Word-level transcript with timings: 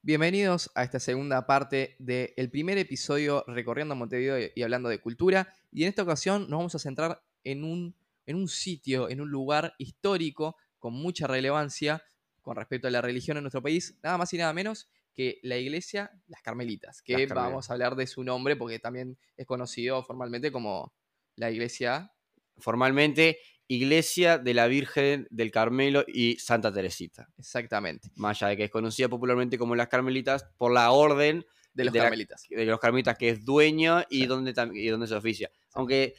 Bienvenidos 0.00 0.70
a 0.76 0.84
esta 0.84 1.00
segunda 1.00 1.44
parte 1.44 1.96
del 1.98 2.50
primer 2.50 2.78
episodio 2.78 3.44
recorriendo 3.48 3.96
Montevideo 3.96 4.50
y 4.54 4.62
hablando 4.62 4.88
de 4.88 5.00
cultura. 5.00 5.52
Y 5.72 5.82
en 5.82 5.88
esta 5.88 6.04
ocasión 6.04 6.42
nos 6.42 6.58
vamos 6.58 6.74
a 6.76 6.78
centrar 6.78 7.20
en 7.42 7.64
un, 7.64 7.96
en 8.24 8.36
un 8.36 8.46
sitio, 8.46 9.10
en 9.10 9.20
un 9.20 9.28
lugar 9.28 9.74
histórico 9.76 10.56
con 10.78 10.94
mucha 10.94 11.26
relevancia 11.26 12.00
con 12.40 12.54
respecto 12.54 12.86
a 12.86 12.92
la 12.92 13.02
religión 13.02 13.38
en 13.38 13.42
nuestro 13.42 13.60
país, 13.60 13.98
nada 14.02 14.16
más 14.16 14.32
y 14.32 14.38
nada 14.38 14.52
menos 14.52 14.88
que 15.12 15.40
la 15.42 15.56
iglesia 15.56 16.12
Las 16.28 16.42
Carmelitas, 16.42 17.02
que 17.02 17.26
Las 17.26 17.34
vamos 17.34 17.68
a 17.68 17.72
hablar 17.72 17.96
de 17.96 18.06
su 18.06 18.22
nombre 18.22 18.54
porque 18.54 18.78
también 18.78 19.18
es 19.36 19.46
conocido 19.46 20.04
formalmente 20.04 20.52
como 20.52 20.94
la 21.34 21.50
iglesia. 21.50 22.12
Formalmente, 22.58 23.38
Iglesia 23.68 24.38
de 24.38 24.54
la 24.54 24.66
Virgen 24.66 25.26
del 25.30 25.50
Carmelo 25.50 26.04
y 26.06 26.36
Santa 26.38 26.72
Teresita. 26.72 27.28
Exactamente, 27.38 28.10
Más 28.16 28.42
allá 28.42 28.50
de 28.50 28.56
que 28.56 28.64
es 28.64 28.70
conocida 28.70 29.08
popularmente 29.08 29.58
como 29.58 29.76
las 29.76 29.88
Carmelitas 29.88 30.44
por 30.56 30.72
la 30.72 30.90
orden 30.90 31.44
de 31.74 31.84
los 31.84 31.92
De 31.92 31.98
la- 31.98 32.04
Carmelitas. 32.06 32.44
de 32.48 32.64
los 32.64 32.80
Carmelitas 32.80 33.16
que 33.18 33.28
es 33.28 33.44
dueño 33.44 34.02
y, 34.10 34.20
Sí. 34.22 34.26
donde, 34.26 34.54
y 34.74 34.88
donde 34.88 35.06
se 35.06 35.14
oficia. 35.14 35.50
Aunque 35.74 36.14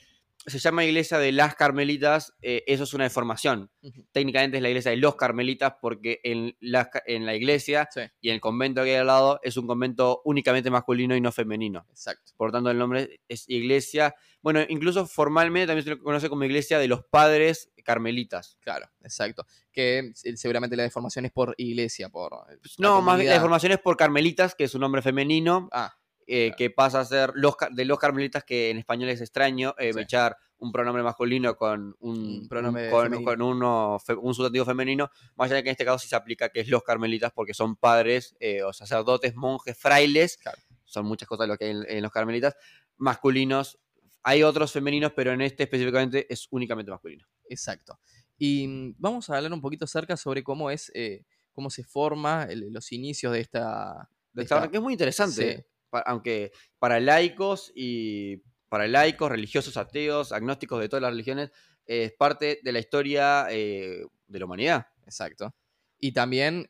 se 0.46 0.58
llama 0.60 0.86
Iglesia 0.86 1.20
de 1.20 1.32
las 1.32 1.56
Carmelitas, 1.56 2.34
eh, 2.42 2.64
eso 2.66 2.84
es 2.84 2.94
una 2.94 3.04
deformación. 3.04 3.70
Técnicamente 4.12 4.58
es 4.58 4.64
la 4.64 4.70
Iglesia 4.70 4.92
de 4.92 4.98
los 4.98 5.16
Carmelitas 5.16 5.74
porque 5.82 6.20
en 6.24 6.56
la, 6.62 6.90
en 7.06 7.26
la 7.26 7.36
iglesia 7.36 7.88
Sí, 7.94 8.02
y 8.22 8.30
en 8.30 8.36
el 8.36 8.42
convento 8.42 8.84
que 8.84 8.92
hay 8.92 8.96
al 8.98 9.08
lado 9.08 9.40
es 9.44 9.58
un 9.58 9.68
convento 9.68 10.22
únicamente 10.26 10.70
masculino 10.70 11.16
y 11.16 11.22
no 11.22 11.32
femenino. 11.32 11.86
exacto. 11.90 12.32
Por 12.38 12.50
lo 12.50 12.54
tanto, 12.54 12.72
el 12.72 12.78
nombre 12.78 13.20
es 13.28 13.50
Iglesia. 13.50 14.16
Bueno, 14.42 14.62
incluso 14.70 15.06
formalmente 15.06 15.68
también 15.68 15.84
se 15.84 15.90
lo 15.92 16.02
conoce 16.02 16.30
como 16.30 16.46
Iglesia 16.46 16.80
de 16.80 16.88
los 16.88 17.04
Padres 17.04 17.72
Carmelitas. 17.84 18.58
Claro, 18.62 18.90
exacto. 19.02 19.46
Que 19.72 20.14
eh, 20.24 20.38
seguramente 20.38 20.76
la 20.78 20.84
deformación 20.84 21.26
es 21.26 21.32
por 21.32 21.54
iglesia, 21.58 22.10
por. 22.10 22.32
eh, 22.50 22.58
No, 22.78 23.02
más 23.02 23.18
bien 23.18 23.28
la 23.28 23.34
comunidad. 23.34 23.36
información 23.36 23.72
es 23.74 23.80
por 23.80 23.98
Carmelitas, 23.98 24.56
que 24.56 24.64
es 24.66 24.74
un 24.76 24.82
nombre 24.82 25.02
femenino, 25.02 25.68
Ah, 25.72 25.94
eh, 26.32 26.48
claro. 26.48 26.56
que 26.58 26.70
pasa 26.70 27.00
a 27.00 27.06
ser 27.06 27.32
los, 27.36 27.56
de 27.72 27.86
los 27.86 27.98
Carmelitas, 28.00 28.44
que 28.44 28.70
en 28.70 28.78
español 28.78 29.10
es 29.10 29.20
extraño, 29.22 29.74
eh, 29.80 29.92
Sí. 29.94 30.00
echar 30.02 30.38
un 30.60 30.72
pronombre 30.72 31.02
masculino 31.04 31.56
con 31.56 31.96
un, 32.00 32.42
Un 32.42 32.48
pronombre 32.50 32.86
un- 32.86 32.92
con, 32.92 33.24
con 33.24 33.42
uno, 33.42 33.98
fe- 34.06 34.14
un 34.14 34.34
sustantivo 34.34 34.66
femenino, 34.66 35.10
más 35.36 35.48
allá 35.48 35.56
de 35.56 35.64
que 35.64 35.70
en 35.70 35.72
este 35.74 35.86
caso 35.86 36.00
sí 36.00 36.08
se 36.10 36.16
aplica 36.16 36.50
que 36.50 36.60
es 36.60 36.68
los 36.68 36.84
Carmelitas, 36.84 37.32
porque 37.34 37.54
son 37.54 37.76
padres 37.78 38.36
eh, 38.40 38.62
o 38.64 38.74
sacerdotes, 38.74 39.36
monjes, 39.36 39.78
frailes, 39.78 40.38
Claro. 40.38 40.58
son 40.84 41.06
muchas 41.06 41.28
cosas 41.30 41.48
lo 41.48 41.58
que 41.58 41.66
hay 41.66 41.72
en, 41.72 41.86
en 41.88 42.04
los 42.04 42.12
Carmelitas, 42.12 42.56
masculinos. 42.98 43.80
Hay 44.24 44.44
otros 44.44 44.72
femeninos, 44.74 45.14
pero 45.16 45.32
en 45.32 45.42
este 45.42 45.64
específicamente 45.64 46.32
es 46.32 46.48
únicamente 46.52 46.92
masculino. 46.92 47.26
exacto. 47.50 48.00
Y 48.38 48.68
mm, 48.68 48.96
vamos 48.98 49.30
a 49.30 49.38
hablar 49.38 49.52
un 49.54 49.62
poquito 49.62 49.86
acerca 49.86 50.16
sobre 50.18 50.44
cómo 50.44 50.70
es, 50.72 50.92
eh, 50.94 51.24
cómo 51.52 51.70
se 51.70 51.84
forma 51.84 52.44
el- 52.50 52.72
los 52.72 52.92
inicios 52.92 53.34
de 53.34 53.40
esta. 53.42 54.10
de 54.34 54.44
Esta- 54.44 54.58
esta- 54.58 54.70
que 54.72 54.78
es 54.78 54.84
muy 54.84 54.94
interesante, 54.94 55.56
Sí. 55.58 55.64
Aunque 55.92 56.52
para 56.80 57.00
laicos 57.00 57.72
y 57.76 58.38
para 58.70 58.88
laicos, 58.88 59.32
religiosos, 59.32 59.78
ateos, 59.78 60.32
agnósticos 60.32 60.80
de 60.80 60.90
todas 60.90 61.02
las 61.02 61.12
religiones, 61.12 61.52
eh, 61.86 62.04
es 62.04 62.14
parte 62.14 62.60
de 62.64 62.72
la 62.72 62.80
historia 62.80 63.48
eh, 63.50 64.06
de 64.28 64.40
la 64.40 64.46
humanidad. 64.46 64.88
Exacto. 65.06 65.56
Y 66.00 66.12
también, 66.12 66.70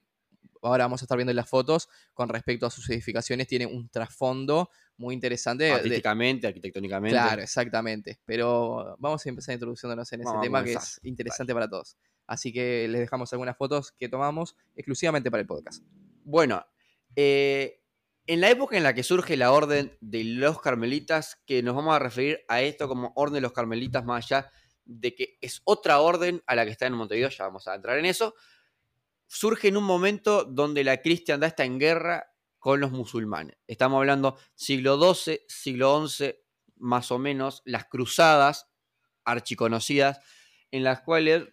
ahora 0.62 0.86
vamos 0.86 1.02
a 1.02 1.06
estar 1.06 1.18
viendo 1.18 1.32
en 1.32 1.36
las 1.36 1.50
fotos, 1.50 1.90
con 2.14 2.30
respecto 2.30 2.66
a 2.66 2.70
sus 2.70 2.90
edificaciones, 2.90 3.48
tiene 3.48 3.66
un 3.66 3.90
trasfondo 3.90 4.70
muy 4.98 5.14
interesante. 5.14 5.66
de- 5.66 5.72
Artísticamente, 5.72 6.48
arquitectónicamente. 6.48 7.16
Claro, 7.18 7.42
exactamente. 7.42 8.20
Pero 8.26 8.96
vamos 8.98 9.26
a 9.26 9.30
empezar 9.30 9.54
introduciéndonos 9.54 10.12
en 10.14 10.22
ese 10.22 10.30
Vamos 10.30 10.44
tema 10.44 10.64
que 10.64 10.74
es 10.74 11.00
interesante 11.04 11.54
para 11.54 11.70
todos. 11.70 11.98
Así 12.28 12.54
que 12.54 12.88
les 12.88 13.02
dejamos 13.02 13.32
algunas 13.34 13.58
fotos 13.58 13.92
que 13.92 14.08
tomamos 14.08 14.56
exclusivamente 14.76 15.30
para 15.32 15.42
el 15.42 15.48
podcast. 15.48 15.84
Bueno, 16.24 16.64
eh, 17.16 17.79
en 18.30 18.42
la 18.42 18.52
época 18.52 18.78
en 18.78 18.84
la 18.84 18.94
que 18.94 19.02
surge 19.02 19.36
la 19.38 19.52
orden 19.52 19.98
de 20.02 20.24
los 20.24 20.62
carmelitas, 20.62 21.42
que 21.48 21.64
nos 21.64 21.76
vamos 21.76 21.96
a 21.96 22.00
referir 22.00 22.46
a 22.48 22.62
esto 22.62 22.88
como 22.88 23.12
orden 23.16 23.34
de 23.34 23.42
los 23.42 23.54
carmelitas 23.54 24.06
más 24.06 24.24
allá 24.24 24.52
de 24.86 25.16
que 25.16 25.40
es 25.42 25.62
otra 25.64 26.00
orden 26.00 26.44
a 26.46 26.54
la 26.54 26.64
que 26.64 26.70
está 26.70 26.86
en 26.86 26.94
Montevideo, 26.94 27.30
ya 27.30 27.46
vamos 27.46 27.68
a 27.68 27.74
entrar 27.74 27.98
en 27.98 28.06
eso, 28.06 28.36
surge 29.26 29.70
en 29.70 29.78
un 29.78 29.84
momento 29.84 30.44
donde 30.44 30.84
la 30.84 31.02
cristiandad 31.02 31.48
está 31.48 31.64
en 31.64 31.80
guerra 31.80 32.28
con 32.60 32.80
los 32.80 32.92
musulmanes. 32.92 33.58
Estamos 33.66 33.98
hablando 33.98 34.38
siglo 34.54 35.00
XII, 35.02 35.40
siglo 35.48 36.08
XI, 36.08 36.36
más 36.76 37.12
o 37.12 37.18
menos, 37.18 37.64
las 37.66 37.86
cruzadas 37.86 38.70
archiconocidas, 39.24 40.20
en 40.70 40.84
las 40.84 41.02
cuales 41.02 41.48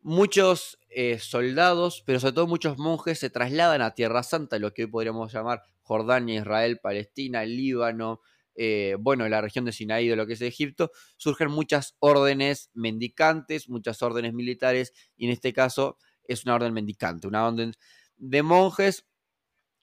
muchos 0.00 0.78
eh, 0.88 1.18
soldados, 1.18 2.02
pero 2.06 2.18
sobre 2.18 2.32
todo 2.32 2.46
muchos 2.46 2.78
monjes, 2.78 3.18
se 3.18 3.28
trasladan 3.28 3.82
a 3.82 3.94
Tierra 3.94 4.22
Santa, 4.22 4.58
lo 4.58 4.72
que 4.72 4.84
hoy 4.84 4.90
podríamos 4.90 5.30
llamar 5.30 5.64
Jordania, 5.88 6.40
Israel, 6.40 6.78
Palestina, 6.82 7.44
Líbano, 7.46 8.20
eh, 8.54 8.96
bueno, 9.00 9.26
la 9.28 9.40
región 9.40 9.64
de 9.64 9.72
Sinaí, 9.72 10.06
de 10.06 10.16
lo 10.16 10.26
que 10.26 10.34
es 10.34 10.42
Egipto, 10.42 10.90
surgen 11.16 11.50
muchas 11.50 11.96
órdenes 11.98 12.70
mendicantes, 12.74 13.68
muchas 13.70 14.02
órdenes 14.02 14.34
militares, 14.34 14.92
y 15.16 15.24
en 15.26 15.32
este 15.32 15.54
caso 15.54 15.96
es 16.24 16.44
una 16.44 16.56
orden 16.56 16.74
mendicante, 16.74 17.26
una 17.26 17.46
orden 17.46 17.72
de 18.16 18.42
monjes 18.42 19.06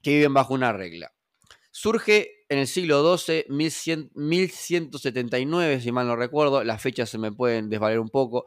que 0.03 0.11
viven 0.11 0.33
bajo 0.33 0.53
una 0.53 0.71
regla. 0.73 1.13
Surge 1.71 2.45
en 2.47 2.59
el 2.59 2.67
siglo 2.67 3.17
XII, 3.17 3.45
1100 3.49 4.11
1179, 4.13 5.81
si 5.81 5.91
mal 5.91 6.05
no 6.05 6.15
recuerdo, 6.15 6.63
las 6.63 6.81
fechas 6.81 7.09
se 7.09 7.17
me 7.17 7.31
pueden 7.31 7.69
desvaler 7.69 7.99
un 7.99 8.09
poco, 8.09 8.45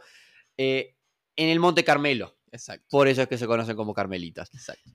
eh, 0.57 0.95
en 1.37 1.49
el 1.49 1.59
Monte 1.59 1.85
Carmelo. 1.85 2.37
Exacto. 2.53 2.87
Por 2.91 3.09
eso 3.09 3.23
es 3.23 3.29
que 3.29 3.39
se 3.39 3.47
conocen 3.47 3.77
como 3.77 3.93
carmelitas. 3.93 4.51
Exacto. 4.55 4.91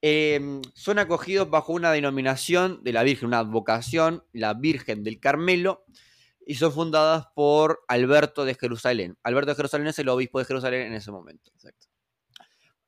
Eh, 0.00 0.60
son 0.74 0.98
acogidos 0.98 1.50
bajo 1.50 1.72
una 1.72 1.90
denominación 1.92 2.82
de 2.84 2.92
la 2.92 3.02
Virgen, 3.02 3.28
una 3.28 3.40
advocación, 3.40 4.24
la 4.32 4.54
Virgen 4.54 5.02
del 5.02 5.18
Carmelo, 5.18 5.84
y 6.46 6.54
son 6.54 6.72
fundadas 6.72 7.26
por 7.34 7.80
Alberto 7.88 8.44
de 8.44 8.54
Jerusalén. 8.54 9.18
Alberto 9.22 9.50
de 9.50 9.56
Jerusalén 9.56 9.88
es 9.88 9.98
el 9.98 10.08
obispo 10.08 10.38
de 10.38 10.46
Jerusalén 10.46 10.86
en 10.86 10.94
ese 10.94 11.10
momento. 11.10 11.50
Exacto. 11.54 11.88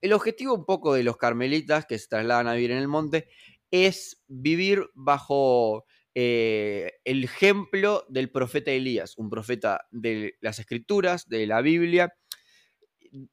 El 0.00 0.14
objetivo 0.14 0.54
un 0.54 0.64
poco 0.64 0.94
de 0.94 1.02
los 1.02 1.18
carmelitas 1.18 1.84
que 1.84 1.98
se 1.98 2.08
trasladan 2.08 2.48
a 2.48 2.54
vivir 2.54 2.70
en 2.70 2.78
el 2.78 2.88
monte 2.88 3.28
es 3.70 4.22
vivir 4.28 4.88
bajo 4.94 5.84
eh, 6.14 6.92
el 7.04 7.24
ejemplo 7.24 8.06
del 8.08 8.30
profeta 8.30 8.70
Elías, 8.70 9.18
un 9.18 9.28
profeta 9.28 9.86
de 9.90 10.36
las 10.40 10.58
escrituras, 10.58 11.28
de 11.28 11.46
la 11.46 11.60
Biblia, 11.60 12.14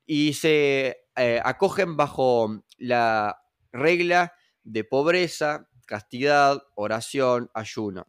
y 0.06 0.34
se 0.34 1.06
eh, 1.16 1.40
acogen 1.44 1.96
bajo 1.96 2.64
la 2.78 3.38
regla 3.72 4.34
de 4.64 4.84
pobreza, 4.84 5.70
castidad, 5.86 6.62
oración, 6.76 7.50
ayuno. 7.54 8.08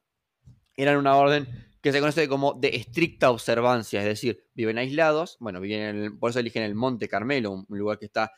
Eran 0.77 0.97
una 0.97 1.17
orden 1.17 1.49
que 1.83 1.93
se 1.93 2.01
conoce 2.01 2.29
como 2.29 2.55
de 2.55 2.69
estricta 2.77 3.31
observancia, 3.31 4.01
es 4.01 4.07
decir, 4.07 4.49
viven 4.55 4.79
aislados, 4.79 5.37
bueno, 5.41 5.61
viven 5.61 5.81
en 5.81 5.97
el- 6.05 6.19
por 6.19 6.31
eso 6.31 6.41
eligen 6.41 6.63
el 6.63 6.75
Monte 6.75 7.09
Carmelo, 7.09 7.53
un 7.69 7.79
lugar 7.79 7.99
que 7.99 8.07
está, 8.07 8.33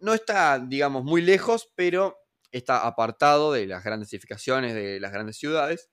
no 0.00 0.14
está, 0.14 0.58
digamos, 0.60 1.04
muy 1.04 1.22
lejos, 1.22 1.72
pero 1.76 2.16
está 2.52 2.86
apartado 2.86 3.52
de 3.52 3.66
las 3.66 3.84
grandes 3.84 4.12
edificaciones, 4.12 4.74
de 4.74 5.00
las 5.00 5.12
grandes 5.12 5.36
ciudades, 5.38 5.90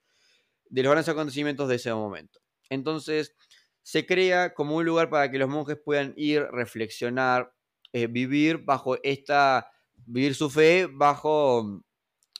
de 0.68 0.82
los 0.82 0.90
grandes 0.90 1.08
acontecimientos 1.08 1.68
de 1.68 1.76
ese 1.76 1.92
momento. 1.94 2.40
Entonces, 2.70 3.34
se 3.82 4.06
crea 4.06 4.54
como 4.54 4.76
un 4.76 4.84
lugar 4.84 5.10
para 5.10 5.30
que 5.30 5.38
los 5.38 5.48
monjes 5.48 5.78
puedan 5.84 6.14
ir, 6.16 6.42
reflexionar, 6.50 7.54
eh, 7.92 8.06
vivir 8.06 8.58
bajo 8.58 8.96
esta, 9.02 9.70
vivir 10.06 10.34
su 10.34 10.50
fe 10.50 10.86
bajo 10.90 11.82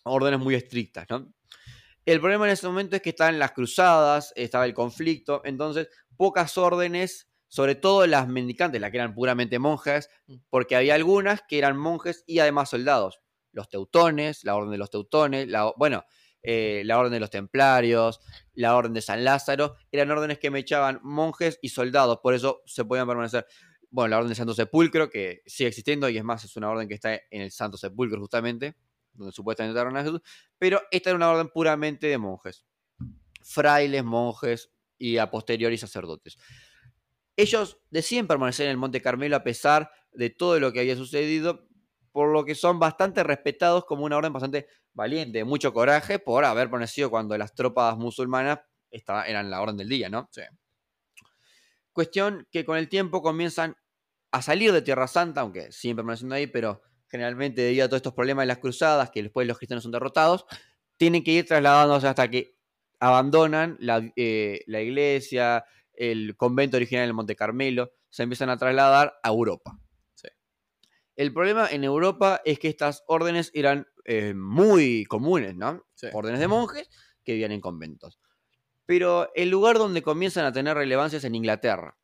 órdenes 0.05 0.41
muy 0.41 0.55
estrictas, 0.55 1.07
¿no? 1.11 1.33
El 2.05 2.21
problema 2.21 2.47
en 2.47 2.53
ese 2.53 2.67
momento 2.67 2.97
es 2.97 3.03
que 3.03 3.11
estaban 3.11 3.39
las 3.39 3.53
cruzadas, 3.53 4.33
estaba 4.37 4.67
el 4.67 4.75
conflicto, 4.75 5.41
entonces 5.45 5.89
pocas 6.17 6.59
órdenes, 6.59 7.29
sobre 7.49 7.75
todo 7.77 8.07
las 8.07 8.29
mendicantes, 8.29 8.81
las 8.81 8.91
que 8.91 8.99
eran 8.99 9.15
puramente 9.15 9.59
monjas, 9.59 10.11
Mm. 10.27 10.35
porque 10.51 10.77
había 10.77 10.95
algunas 10.95 11.43
que 11.49 11.59
eran 11.59 11.77
monjes 11.79 12.25
y 12.27 12.41
además 12.41 12.71
soldados. 12.71 13.21
Los 13.53 13.69
teutones, 13.69 14.45
la 14.45 14.57
orden 14.57 14.71
de 14.73 14.79
los 14.79 14.91
teutones, 14.91 15.49
la, 15.49 15.73
bueno, 15.77 16.05
eh, 16.43 16.83
la 16.85 16.99
orden 16.99 17.13
de 17.13 17.21
los 17.21 17.31
templarios, 17.31 18.21
la 18.53 18.77
orden 18.77 18.93
de 18.93 19.01
San 19.01 19.25
Lázaro, 19.25 19.77
eran 19.91 20.11
órdenes 20.11 20.39
que 20.39 20.51
me 20.51 20.59
echaban 20.59 21.01
monjes 21.03 21.59
y 21.63 21.71
soldados, 21.71 22.19
por 22.23 22.35
eso 22.35 22.61
se 22.67 22.85
podían 22.85 23.07
permanecer. 23.07 23.47
Bueno, 23.95 24.09
la 24.09 24.17
orden 24.17 24.27
del 24.31 24.37
Santo 24.37 24.55
Sepulcro, 24.55 25.09
que 25.09 25.43
sigue 25.47 25.69
existiendo 25.69 26.09
y 26.09 26.19
es 26.19 26.25
más, 26.25 26.43
es 26.43 26.57
una 26.57 26.69
orden 26.69 26.89
que 26.89 26.95
está 26.95 27.15
en 27.15 27.43
el 27.43 27.53
Santo 27.53 27.77
Sepulcro 27.77 28.19
justamente, 28.19 28.75
donde 29.13 29.31
supuestamente 29.33 29.71
enterraron 29.71 29.97
a 29.97 30.03
Jesús, 30.03 30.21
pero 30.59 30.83
esta 30.91 31.11
era 31.11 31.17
una 31.17 31.31
orden 31.31 31.49
puramente 31.49 32.09
de 32.09 32.19
monjes, 32.19 32.67
frailes, 33.41 34.03
monjes 34.03 34.73
y 34.99 35.19
a 35.19 35.31
posteriori 35.31 35.79
sacerdotes. 35.79 36.37
Ellos 37.37 37.79
deciden 37.89 38.27
permanecer 38.27 38.67
en 38.67 38.73
el 38.73 38.79
Monte 38.79 39.01
Carmelo 39.01 39.37
a 39.37 39.45
pesar 39.45 39.89
de 40.11 40.29
todo 40.31 40.59
lo 40.59 40.73
que 40.73 40.81
había 40.81 40.97
sucedido, 40.97 41.69
por 42.11 42.33
lo 42.33 42.45
que 42.45 42.57
son 42.57 42.81
bastante 42.81 43.23
respetados 43.23 43.85
como 43.85 44.05
una 44.05 44.17
orden 44.17 44.33
bastante 44.33 44.67
valiente, 44.93 45.39
de 45.39 45.45
mucho 45.45 45.73
coraje 45.73 46.19
por 46.19 46.45
haber 46.45 46.67
permanecido 46.69 47.11
cuando 47.11 47.39
las 47.39 47.55
tropas 47.55 47.97
musulmanas 47.97 48.59
esta- 48.91 49.25
eran 49.29 49.53
la 49.53 49.61
orden 49.61 49.77
del 49.77 49.89
día, 49.89 50.09
¿no? 50.09 50.29
Sí. 50.33 50.43
Cuestión 51.93 52.49
que 52.51 52.65
con 52.65 52.77
el 52.77 52.89
tiempo 52.89 53.23
comienzan 53.23 53.77
a 54.35 54.43
salir 54.43 54.73
de 54.73 54.83
Tierra 54.83 55.07
Santa, 55.07 55.43
aunque 55.43 55.71
siguen 55.71 55.97
permaneciendo 55.97 56.35
ahí, 56.35 56.49
pero 56.49 56.83
generalmente 57.07 57.63
debido 57.63 57.85
a 57.85 57.89
todos 57.89 57.99
estos 57.99 58.15
problemas 58.15 58.43
de 58.43 58.47
las 58.49 58.59
cruzadas, 58.59 59.11
que 59.11 59.23
después 59.23 59.47
los 59.47 59.57
cristianos 59.59 59.85
son 59.85 59.93
derrotados, 59.93 60.45
tienen 60.97 61.23
que 61.23 61.31
ir 61.31 61.47
trasladándose 61.47 62.09
hasta 62.09 62.29
que 62.29 62.59
abandonan 62.99 63.77
la, 63.79 64.03
eh, 64.17 64.65
la 64.67 64.81
iglesia, 64.81 65.65
el 65.93 66.37
convento 66.37 66.77
original 66.77 67.09
en 67.09 67.15
Monte 67.15 67.37
Carmelo, 67.37 67.93
se 68.11 68.25
empiezan 68.25 68.51
a 68.51 68.57
trasladar 68.57 69.15
a 69.23 69.29
Europa. 69.29 69.79
Sí. 70.15 70.27
El 71.15 71.33
problema 71.33 71.69
en 71.71 71.85
Europa 71.85 72.43
es 72.45 72.59
que 72.59 72.67
estas 72.67 73.05
órdenes 73.07 73.53
eran 73.55 73.87
eh, 74.05 74.35
muy 74.35 75.05
comunes, 75.05 75.55
¿no? 75.55 75.87
Sí. 75.95 76.09
Órdenes 76.13 76.41
de 76.41 76.49
monjes 76.49 76.91
que 77.23 77.35
vivían 77.35 77.53
en 77.53 77.61
conventos. 77.61 78.19
Pero 78.85 79.31
el 79.37 79.49
lugar 79.49 79.79
donde 79.79 80.03
comienzan 80.03 80.45
a 80.45 80.53
tener 80.53 80.77
relevancia 80.77 81.19
es 81.19 81.25
en 81.25 81.37
Inglaterra. 81.37 81.97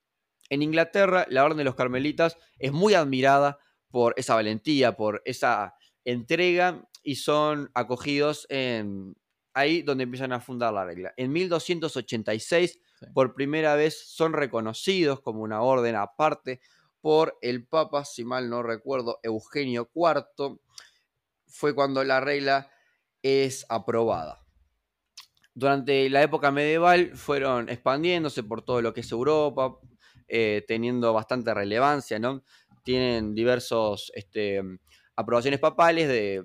En 0.50 0.62
Inglaterra, 0.62 1.26
la 1.31 1.44
Orden 1.44 1.58
de 1.58 1.64
los 1.64 1.75
Carmelitas 1.75 2.37
es 2.58 2.73
muy 2.73 2.94
admirada 2.94 3.58
por 3.91 4.14
esa 4.17 4.35
valentía, 4.35 4.97
por 4.97 5.23
esa 5.25 5.75
entrega 6.05 6.87
y 7.02 7.17
son 7.17 7.70
acogidos 7.75 8.47
en 8.50 9.17
ahí 9.55 9.82
donde 9.82 10.05
empiezan 10.05 10.32
a 10.32 10.41
fundar 10.41 10.73
la 10.73 10.85
regla. 10.85 11.12
En 11.17 11.32
1286, 11.32 12.79
Sí. 13.00 13.06
por 13.14 13.35
primera 13.35 13.76
vez, 13.76 14.11
son 14.11 14.35
reconocidos 14.35 15.23
como 15.23 15.41
una 15.41 15.62
orden 15.62 15.97
aparte 15.97 16.61
por 17.00 17.38
el 17.41 17.67
Papa, 17.67 18.05
si 18.05 18.25
mal 18.25 18.50
no 18.50 18.62
recuerdo, 18.62 19.20
Eugenio 19.23 19.91
IV. 19.94 20.58
Fue 21.47 21.75
cuando 21.75 22.05
la 22.05 22.20
regla 22.20 22.70
es 23.23 23.64
aprobada. 23.70 24.44
Durante 25.55 26.08
la 26.11 26.23
época 26.23 26.50
medieval 26.50 27.17
fueron 27.17 27.70
expandiéndose 27.70 28.43
por 28.43 28.62
todo 28.62 28.82
lo 28.82 28.93
que 28.93 29.00
es 29.00 29.11
Europa, 29.11 29.79
eh, 30.31 30.65
teniendo 30.67 31.12
bastante 31.12 31.53
relevancia. 31.53 32.21
Tienen 32.82 33.35
diversos 33.35 34.11
este, 34.15 34.62
aprobaciones 35.17 35.61
papales 35.61 36.43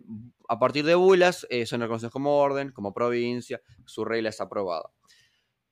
a 0.47 0.59
partir 0.59 0.85
de 0.85 0.95
bulas, 0.95 1.45
eh, 1.49 1.65
son 1.65 1.81
reconocidos 1.81 2.11
como 2.11 2.37
orden, 2.37 2.71
como 2.71 2.93
provincia, 2.93 3.61
su 3.85 4.05
regla 4.05 4.29
es 4.29 4.41
aprobada. 4.41 4.91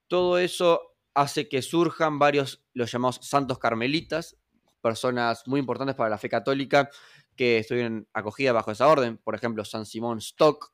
Todo 0.07 0.37
eso 0.37 0.81
hace 1.13 1.47
que 1.47 1.61
surjan 1.61 2.19
varios, 2.19 2.63
los 2.73 2.91
llamados 2.91 3.19
santos 3.21 3.59
carmelitas, 3.59 4.37
personas 4.81 5.47
muy 5.47 5.59
importantes 5.59 5.95
para 5.95 6.09
la 6.09 6.17
fe 6.17 6.29
católica 6.29 6.89
que 7.35 7.59
estuvieron 7.59 8.07
acogidas 8.13 8.53
bajo 8.53 8.71
esa 8.71 8.87
orden, 8.87 9.17
por 9.17 9.35
ejemplo, 9.35 9.63
San 9.65 9.85
Simón 9.85 10.19
Stock. 10.19 10.73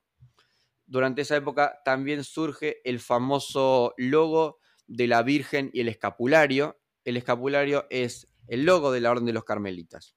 Durante 0.86 1.22
esa 1.22 1.36
época 1.36 1.80
también 1.86 2.24
surge 2.24 2.82
el 2.84 3.00
famoso 3.00 3.94
logo 3.98 4.60
de 4.88 5.08
la 5.08 5.22
Virgen 5.22 5.70
y 5.74 5.82
el 5.82 5.88
escapulario. 5.88 6.80
El 7.04 7.18
escapulario 7.18 7.86
es 7.90 8.28
el 8.48 8.66
logo 8.66 8.92
de 8.92 9.02
la 9.02 9.12
Orden 9.12 9.26
de 9.26 9.34
los 9.34 9.44
Carmelitas. 9.44 10.16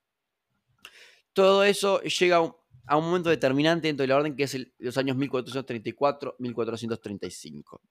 Todo 1.33 1.63
eso 1.63 2.01
llega 2.01 2.37
a 2.37 2.97
un, 2.97 3.05
momento 3.05 3.29
determinante 3.29 3.87
dentro 3.87 4.03
de 4.03 4.09
la 4.09 4.17
orden 4.17 4.35
que 4.35 4.43
es 4.43 4.53
el- 4.53 4.73
los 4.77 4.97
años 4.97 5.17
1434-1435. 5.17 7.81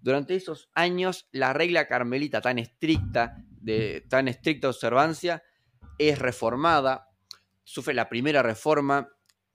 Durante 0.00 0.36
esos 0.36 0.70
años, 0.74 1.26
la 1.32 1.52
regla 1.52 1.88
carmelita 1.88 2.40
tan 2.40 2.60
estricta, 2.60 3.34
de 3.48 4.06
tan 4.08 4.28
estricta 4.28 4.68
observancia, 4.68 5.42
es 5.98 6.20
reformada, 6.20 7.08
sufre 7.64 7.94
la 7.94 8.08
primera 8.08 8.42
reforma 8.42 9.08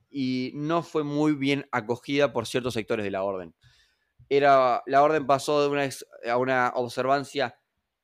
y 0.09 0.51
no 0.55 0.83
fue 0.83 1.05
muy 1.05 1.33
bien 1.33 1.69
acogida 1.71 2.33
por 2.33 2.47
ciertos 2.47 2.73
sectores 2.73 3.05
de 3.05 3.11
la 3.11 3.23
orden. 3.23 3.55
Era, 4.27 4.83
la 4.87 5.03
orden 5.03 5.25
pasó 5.25 5.61
de 5.61 5.69
una, 5.69 5.87
a 6.29 6.37
una 6.37 6.73
observancia 6.75 7.60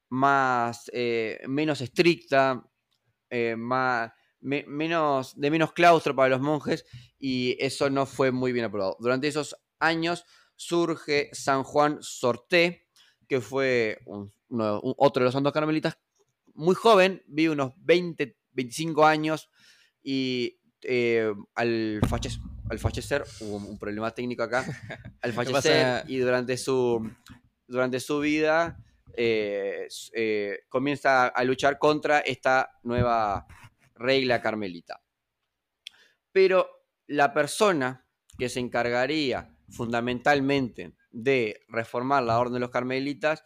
más, 0.10 0.90
eh, 0.94 1.40
menos 1.48 1.82
estricta, 1.82 2.64
eh, 3.30 3.56
más, 3.58 4.12
me- 4.40 4.66
menos, 4.68 5.40
de 5.40 5.52
menos 5.52 5.74
claustro 5.74 6.16
para 6.16 6.30
los 6.30 6.42
monjes 6.42 6.86
y 7.20 7.58
eso 7.60 7.90
no 7.90 8.06
fue 8.06 8.32
muy 8.32 8.52
bien 8.52 8.66
aprobado. 8.66 8.98
Durante 9.00 9.28
esos 9.28 9.56
años 9.80 10.26
surge 10.56 11.30
San 11.34 11.64
Juan 11.64 11.98
Sorté, 12.02 12.88
que 13.28 13.42
fue 13.42 14.00
un- 14.06 14.32
uno- 14.50 14.80
un- 14.82 14.94
otro 14.98 15.22
de 15.22 15.26
los 15.26 15.34
santos 15.34 15.54
carmelitas, 15.54 15.98
muy 16.54 16.76
joven, 16.76 17.22
vive 17.28 17.52
unos 17.54 17.74
20, 17.78 18.38
25 18.54 19.06
años 19.06 19.50
y 20.02 20.60
eh, 20.84 21.34
al, 21.56 22.00
falle- 22.08 22.40
al 22.70 22.80
fallecer, 22.80 23.24
hubo 23.42 23.58
un 23.58 23.78
problema 23.80 24.12
técnico 24.12 24.44
acá, 24.44 24.64
al 25.22 25.34
fallecer 25.34 26.04
y 26.08 26.18
durante 26.18 26.56
su, 26.56 27.12
durante 27.68 28.00
su 28.00 28.20
vida 28.20 28.78
eh, 29.20 29.88
eh, 30.14 30.60
comienza 30.70 31.26
a 31.28 31.44
luchar 31.44 31.80
contra 31.80 32.20
esta 32.20 32.78
nueva 32.84 33.48
regla 33.96 34.40
carmelita. 34.40 35.02
Pero 36.32 36.86
la 37.08 37.34
persona 37.34 38.06
que 38.38 38.48
se 38.48 38.60
encargaría 38.60 39.58
fundamentalmente 39.70 40.96
de 41.10 41.62
reformar 41.68 42.22
la 42.24 42.38
orden 42.38 42.54
de 42.54 42.60
los 42.60 42.70
carmelitas 42.70 43.44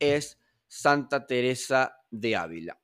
es 0.00 0.40
Santa 0.66 1.24
Teresa 1.24 2.00
de 2.10 2.34
Ávila, 2.34 2.80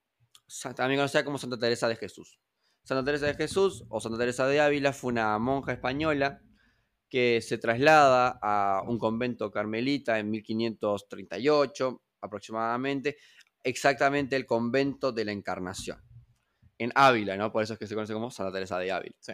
también 0.77 1.01
conocida 1.01 1.25
como 1.25 1.39
Santa 1.39 1.59
Teresa 1.59 1.89
de 1.89 1.97
Jesús. 1.97 2.39
Santa 2.85 3.05
Teresa 3.05 3.27
de 3.27 3.35
Jesús 3.35 3.85
o 3.89 4.01
Santa 4.01 4.19
Teresa 4.19 4.47
de 4.47 4.61
Ávila 4.61 4.93
fue 4.93 5.11
una 5.11 5.37
monja 5.41 5.73
española 5.73 6.41
que 7.09 7.41
se 7.43 7.59
traslada 7.59 8.39
a 8.41 8.83
un 8.87 8.99
convento 8.99 9.51
carmelita 9.51 10.21
en 10.21 10.31
1538 10.31 12.03
aproximadamente, 12.21 13.19
exactamente 13.63 14.37
el 14.37 14.47
convento 14.47 15.13
de 15.13 15.25
la 15.25 15.33
Encarnación, 15.33 16.01
en 16.79 16.93
Ávila, 16.95 17.37
¿no? 17.37 17.53
Por 17.53 17.63
eso 17.63 17.75
es 17.75 17.79
que 17.79 17.87
se 17.87 17.95
conoce 17.95 18.13
como 18.13 18.31
Santa 18.31 18.53
Teresa 18.53 18.79
de 18.79 18.93
Ávila. 18.93 19.17
Sí. 19.21 19.33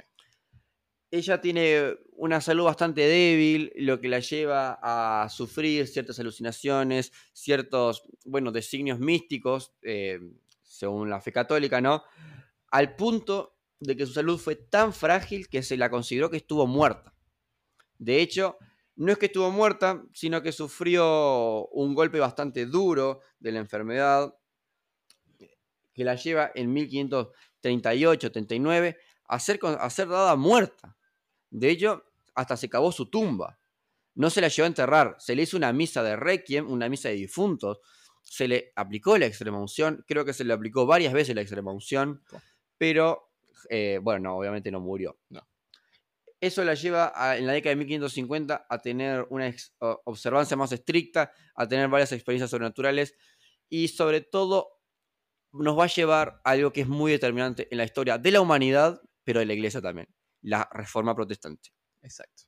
Ella 1.11 1.41
tiene 1.41 1.97
una 2.17 2.41
salud 2.41 2.65
bastante 2.65 3.03
débil, 3.03 3.73
lo 3.77 4.01
que 4.01 4.09
la 4.09 4.19
lleva 4.19 4.79
a 4.83 5.29
sufrir 5.29 5.87
ciertas 5.87 6.19
alucinaciones, 6.19 7.13
ciertos, 7.33 8.03
bueno, 8.25 8.51
designios 8.51 8.99
místicos, 8.99 9.75
eh, 9.83 10.19
según 10.63 11.11
la 11.11 11.21
fe 11.21 11.31
católica, 11.31 11.81
¿no? 11.81 12.03
Al 12.71 12.97
punto 12.97 13.57
de 13.79 13.97
que 13.97 14.07
su 14.07 14.13
salud 14.13 14.39
fue 14.39 14.57
tan 14.57 14.93
frágil 14.93 15.49
que 15.49 15.63
se 15.63 15.77
la 15.77 15.91
consideró 15.91 16.31
que 16.31 16.39
estuvo 16.39 16.67
muerta. 16.67 17.15
De 17.99 18.21
hecho, 18.21 18.59
no 18.97 19.13
es 19.13 19.19
que 19.19 19.27
estuvo 19.27 19.51
muerta, 19.51 20.03
sino 20.13 20.41
que 20.43 20.53
sufrió 20.53 21.67
un 21.69 21.95
golpe 21.95 22.21
bastante 22.21 22.67
duro 22.67 23.21
de 23.39 23.53
la 23.53 23.59
enfermedad 23.59 24.35
que 25.95 26.05
la 26.05 26.17
lleva 26.17 26.51
en 26.55 26.75
1538-39 26.75 28.97
a 29.27 29.39
ser, 29.39 29.61
a 29.63 29.89
ser 29.91 30.09
dada 30.09 30.37
muerta. 30.37 30.97
De 31.51 31.71
hecho, 31.71 32.05
hasta 32.35 32.57
se 32.57 32.69
cavó 32.69 32.93
su 32.93 33.07
tumba. 33.07 33.59
No 34.15 34.31
se 34.31 34.41
la 34.41 34.49
llevó 34.49 34.65
a 34.65 34.69
enterrar, 34.69 35.17
se 35.19 35.35
le 35.35 35.43
hizo 35.43 35.57
una 35.57 35.73
misa 35.73 36.03
de 36.03 36.17
requiem, 36.17 36.71
una 36.71 36.89
misa 36.89 37.09
de 37.09 37.15
difuntos, 37.15 37.81
se 38.23 38.47
le 38.47 38.73
aplicó 38.77 39.19
la 39.19 39.27
extrema 39.27 39.59
unción, 39.59 40.05
creo 40.07 40.25
que 40.25 40.33
se 40.33 40.45
le 40.45 40.53
aplicó 40.53 40.87
varias 40.87 41.13
veces 41.13 41.35
la 41.35 41.41
extrema 41.41 41.73
unción, 41.73 42.23
pero 42.79 43.33
eh, 43.69 43.99
bueno, 44.01 44.31
no, 44.31 44.39
obviamente 44.39 44.71
no 44.71 44.81
murió. 44.81 45.19
No. 45.31 45.45
Eso 46.45 46.63
la 46.65 46.75
lleva 46.75 47.13
a- 47.15 47.37
en 47.39 47.47
la 47.47 47.53
década 47.55 47.71
de 47.71 47.77
1550 47.77 48.67
a 48.69 48.79
tener 48.83 49.27
una 49.31 49.49
ex- 49.49 49.75
observancia 49.79 50.57
más 50.57 50.73
estricta, 50.73 51.33
a 51.55 51.67
tener 51.67 51.89
varias 51.89 52.13
experiencias 52.13 52.51
sobrenaturales 52.51 53.15
y 53.71 53.89
sobre 53.89 54.21
todo 54.21 54.69
nos 55.53 55.79
va 55.79 55.85
a 55.85 55.89
llevar 55.89 56.41
a 56.45 56.51
algo 56.51 56.73
que 56.73 56.83
es 56.83 56.89
muy 56.89 57.13
determinante 57.13 57.67
en 57.71 57.79
la 57.79 57.85
historia 57.85 58.19
de 58.19 58.31
la 58.31 58.41
humanidad, 58.43 59.01
pero 59.25 59.41
de 59.41 59.47
la 59.47 59.55
iglesia 59.55 59.81
también, 59.81 60.09
la 60.43 60.69
reforma 60.73 61.15
protestante. 61.15 61.71
Exacto. 62.03 62.43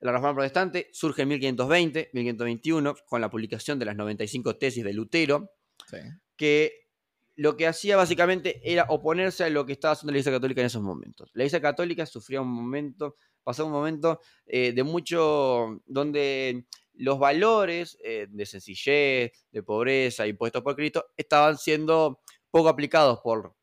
La 0.00 0.12
reforma 0.12 0.34
protestante 0.34 0.88
surge 0.92 1.22
en 1.22 1.28
1520, 1.28 2.10
1521, 2.12 2.94
con 3.06 3.20
la 3.20 3.30
publicación 3.30 3.78
de 3.78 3.86
las 3.86 3.96
95 3.96 4.56
tesis 4.56 4.84
de 4.84 4.92
Lutero, 4.92 5.50
Sí. 5.88 5.96
que 6.36 6.85
lo 7.36 7.56
que 7.56 7.66
hacía 7.66 7.96
básicamente 7.96 8.60
era 8.64 8.86
oponerse 8.88 9.44
a 9.44 9.50
lo 9.50 9.66
que 9.66 9.72
estaba 9.72 9.92
haciendo 9.92 10.12
la 10.12 10.18
Iglesia 10.18 10.32
Católica 10.32 10.60
en 10.62 10.66
esos 10.66 10.82
momentos. 10.82 11.30
La 11.34 11.42
Iglesia 11.42 11.60
Católica 11.60 12.06
sufría 12.06 12.40
un 12.40 12.48
momento, 12.48 13.16
pasó 13.44 13.66
un 13.66 13.72
momento 13.72 14.20
eh, 14.46 14.72
de 14.72 14.82
mucho, 14.82 15.82
donde 15.86 16.64
los 16.94 17.18
valores 17.18 17.98
eh, 18.02 18.26
de 18.30 18.46
sencillez, 18.46 19.32
de 19.50 19.62
pobreza, 19.62 20.26
impuestos 20.26 20.62
por 20.62 20.74
Cristo, 20.76 21.06
estaban 21.14 21.58
siendo 21.58 22.22
poco 22.50 22.70
aplicados 22.70 23.20
por 23.22 23.54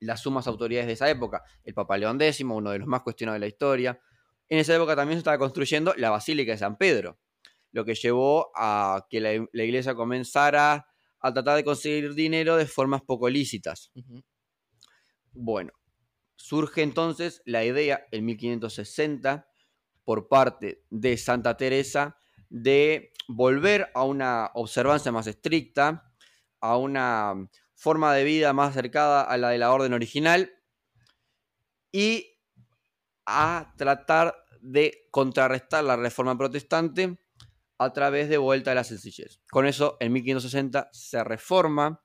las 0.00 0.22
sumas 0.22 0.46
autoridades 0.46 0.86
de 0.86 0.94
esa 0.94 1.10
época. 1.10 1.42
El 1.64 1.74
Papa 1.74 1.98
León 1.98 2.20
X, 2.20 2.40
uno 2.40 2.70
de 2.70 2.78
los 2.78 2.88
más 2.88 3.02
cuestionados 3.02 3.36
de 3.36 3.40
la 3.40 3.48
historia. 3.48 4.00
En 4.48 4.58
esa 4.58 4.74
época 4.74 4.96
también 4.96 5.18
se 5.18 5.20
estaba 5.20 5.38
construyendo 5.38 5.94
la 5.96 6.08
Basílica 6.08 6.52
de 6.52 6.58
San 6.58 6.78
Pedro, 6.78 7.18
lo 7.70 7.84
que 7.84 7.94
llevó 7.94 8.50
a 8.56 9.06
que 9.10 9.20
la, 9.20 9.46
la 9.52 9.64
iglesia 9.64 9.94
comenzara 9.94 10.86
a 11.22 11.32
tratar 11.32 11.56
de 11.56 11.64
conseguir 11.64 12.14
dinero 12.14 12.56
de 12.56 12.66
formas 12.66 13.02
poco 13.02 13.30
lícitas. 13.30 13.92
Bueno, 15.32 15.72
surge 16.36 16.82
entonces 16.82 17.40
la 17.46 17.64
idea 17.64 18.06
en 18.10 18.24
1560 18.26 19.48
por 20.04 20.28
parte 20.28 20.84
de 20.90 21.16
Santa 21.16 21.56
Teresa 21.56 22.16
de 22.50 23.12
volver 23.28 23.90
a 23.94 24.02
una 24.02 24.50
observancia 24.54 25.12
más 25.12 25.26
estricta, 25.26 26.12
a 26.60 26.76
una 26.76 27.48
forma 27.74 28.12
de 28.14 28.24
vida 28.24 28.52
más 28.52 28.70
acercada 28.70 29.22
a 29.22 29.38
la 29.38 29.50
de 29.50 29.58
la 29.58 29.72
orden 29.72 29.92
original 29.92 30.52
y 31.92 32.38
a 33.24 33.72
tratar 33.76 34.34
de 34.60 35.08
contrarrestar 35.10 35.84
la 35.84 35.96
reforma 35.96 36.36
protestante 36.36 37.18
a 37.84 37.92
través 37.92 38.28
de 38.28 38.38
vuelta 38.38 38.72
a 38.72 38.74
la 38.74 38.84
sencillez. 38.84 39.40
Con 39.50 39.66
eso, 39.66 39.96
en 40.00 40.12
1560 40.12 40.88
se 40.92 41.24
reforma 41.24 42.02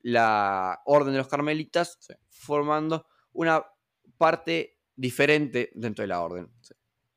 la 0.00 0.80
orden 0.84 1.12
de 1.12 1.18
los 1.18 1.28
carmelitas, 1.28 1.98
formando 2.28 3.06
una 3.32 3.64
parte 4.18 4.78
diferente 4.94 5.70
dentro 5.74 6.02
de 6.02 6.08
la 6.08 6.20
orden. 6.20 6.50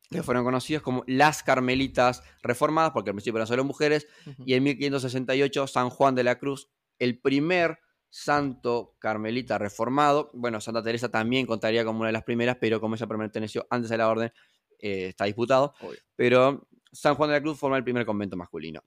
Que 0.10 0.24
fueron 0.24 0.44
conocidas 0.44 0.82
como 0.82 1.04
las 1.06 1.44
carmelitas 1.44 2.24
reformadas, 2.42 2.92
porque 2.92 3.12
al 3.12 3.16
principio 3.16 3.38
eran 3.38 3.48
solo 3.48 3.64
mujeres, 3.64 4.08
y 4.46 4.54
en 4.54 4.64
1568 4.64 5.68
San 5.68 5.90
Juan 5.90 6.16
de 6.16 6.24
la 6.24 6.40
Cruz, 6.40 6.70
el 6.98 7.20
primer 7.20 7.80
santo 8.10 8.96
carmelita 9.00 9.58
reformado. 9.58 10.32
Bueno, 10.34 10.60
Santa 10.62 10.84
Teresa 10.84 11.10
también 11.10 11.46
contaría 11.46 11.86
como 11.86 12.00
una 12.00 12.08
de 12.08 12.14
las 12.14 12.24
primeras, 12.24 12.58
pero 12.60 12.82
como 12.82 12.96
ella 12.96 13.08
perteneció 13.08 13.68
antes 13.70 13.90
de 13.90 13.98
la 13.98 14.10
orden, 14.10 14.32
eh, 14.80 15.10
está 15.10 15.26
disputado. 15.26 15.74
Pero 16.16 16.68
San 16.92 17.16
Juan 17.16 17.30
de 17.30 17.36
la 17.36 17.42
Cruz 17.42 17.58
forma 17.58 17.78
el 17.78 17.84
primer 17.84 18.06
convento 18.06 18.38
masculino. 18.38 18.84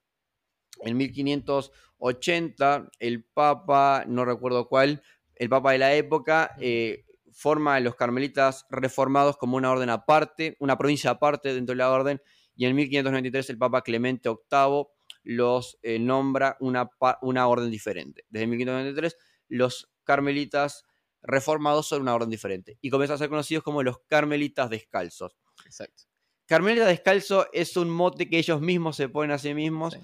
En 0.81 0.97
1580, 0.97 2.91
el 2.99 3.25
Papa, 3.25 4.05
no 4.07 4.25
recuerdo 4.25 4.69
cuál, 4.69 5.03
el 5.35 5.49
Papa 5.49 5.73
de 5.73 5.79
la 5.79 5.95
época, 5.95 6.55
eh, 6.59 7.05
forma 7.33 7.77
a 7.77 7.81
los 7.81 7.95
carmelitas 7.95 8.67
reformados 8.71 9.37
como 9.37 9.57
una 9.57 9.71
orden 9.71 9.91
aparte, 9.91 10.57
una 10.61 10.77
provincia 10.77 11.11
aparte 11.11 11.55
dentro 11.55 11.73
de 11.73 11.79
la 11.79 11.91
orden, 11.91 12.21
y 12.55 12.67
en 12.67 12.77
1593 12.77 13.51
el 13.51 13.59
Papa 13.59 13.83
Clemente 13.83 14.29
VIII 14.29 14.87
los 15.25 15.79
eh, 15.83 15.99
nombra 15.99 16.57
una, 16.61 16.91
una 17.23 17.47
orden 17.47 17.71
diferente. 17.71 18.25
Desde 18.29 18.47
1593 18.47 19.17
los 19.49 19.91
carmelitas 20.05 20.85
reformados 21.23 21.87
son 21.87 22.03
una 22.03 22.15
orden 22.15 22.31
diferente 22.31 22.79
y 22.81 22.91
comienzan 22.91 23.15
a 23.15 23.19
ser 23.19 23.29
conocidos 23.29 23.63
como 23.63 23.83
los 23.83 24.01
carmelitas 24.09 24.69
descalzos. 24.69 25.37
Exacto. 25.65 26.05
Carmelita 26.53 26.85
descalzo 26.85 27.47
es 27.51 27.79
un 27.79 27.89
mote 27.89 28.29
que 28.29 28.37
ellos 28.37 28.61
mismos 28.61 28.97
se 28.97 29.09
ponen 29.09 29.31
a 29.31 29.39
sí 29.39 29.55
mismos 29.55 29.97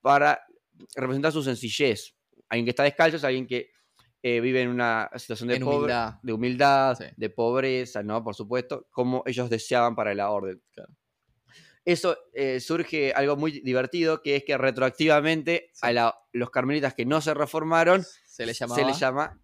para 0.00 0.46
representar 0.94 1.32
su 1.32 1.42
sencillez. 1.42 2.14
Alguien 2.48 2.66
que 2.66 2.70
está 2.70 2.84
descalzo 2.84 3.16
es 3.16 3.24
alguien 3.24 3.48
que 3.48 3.72
eh, 4.22 4.38
vive 4.38 4.62
en 4.62 4.68
una 4.68 5.10
situación 5.16 5.48
de, 5.48 5.56
humildad, 5.60 6.20
de, 6.22 6.32
humildad 6.32 6.98
de 7.16 7.30
pobreza, 7.30 8.04
¿no? 8.04 8.22
Por 8.22 8.36
supuesto, 8.36 8.86
como 8.92 9.24
ellos 9.26 9.50
deseaban 9.50 9.96
para 9.96 10.14
la 10.14 10.30
orden. 10.30 10.62
Eso 11.84 12.16
eh, 12.32 12.60
surge 12.60 13.12
algo 13.12 13.34
muy 13.34 13.50
divertido, 13.50 14.22
que 14.22 14.36
es 14.36 14.44
que 14.44 14.56
retroactivamente 14.56 15.72
a 15.80 16.14
los 16.32 16.50
carmelitas 16.50 16.94
que 16.94 17.06
no 17.06 17.20
se 17.20 17.34
reformaron, 17.34 18.04
se 18.24 18.46
les, 18.46 18.56
se 18.56 18.84
les 18.84 19.00
llama 19.00 19.36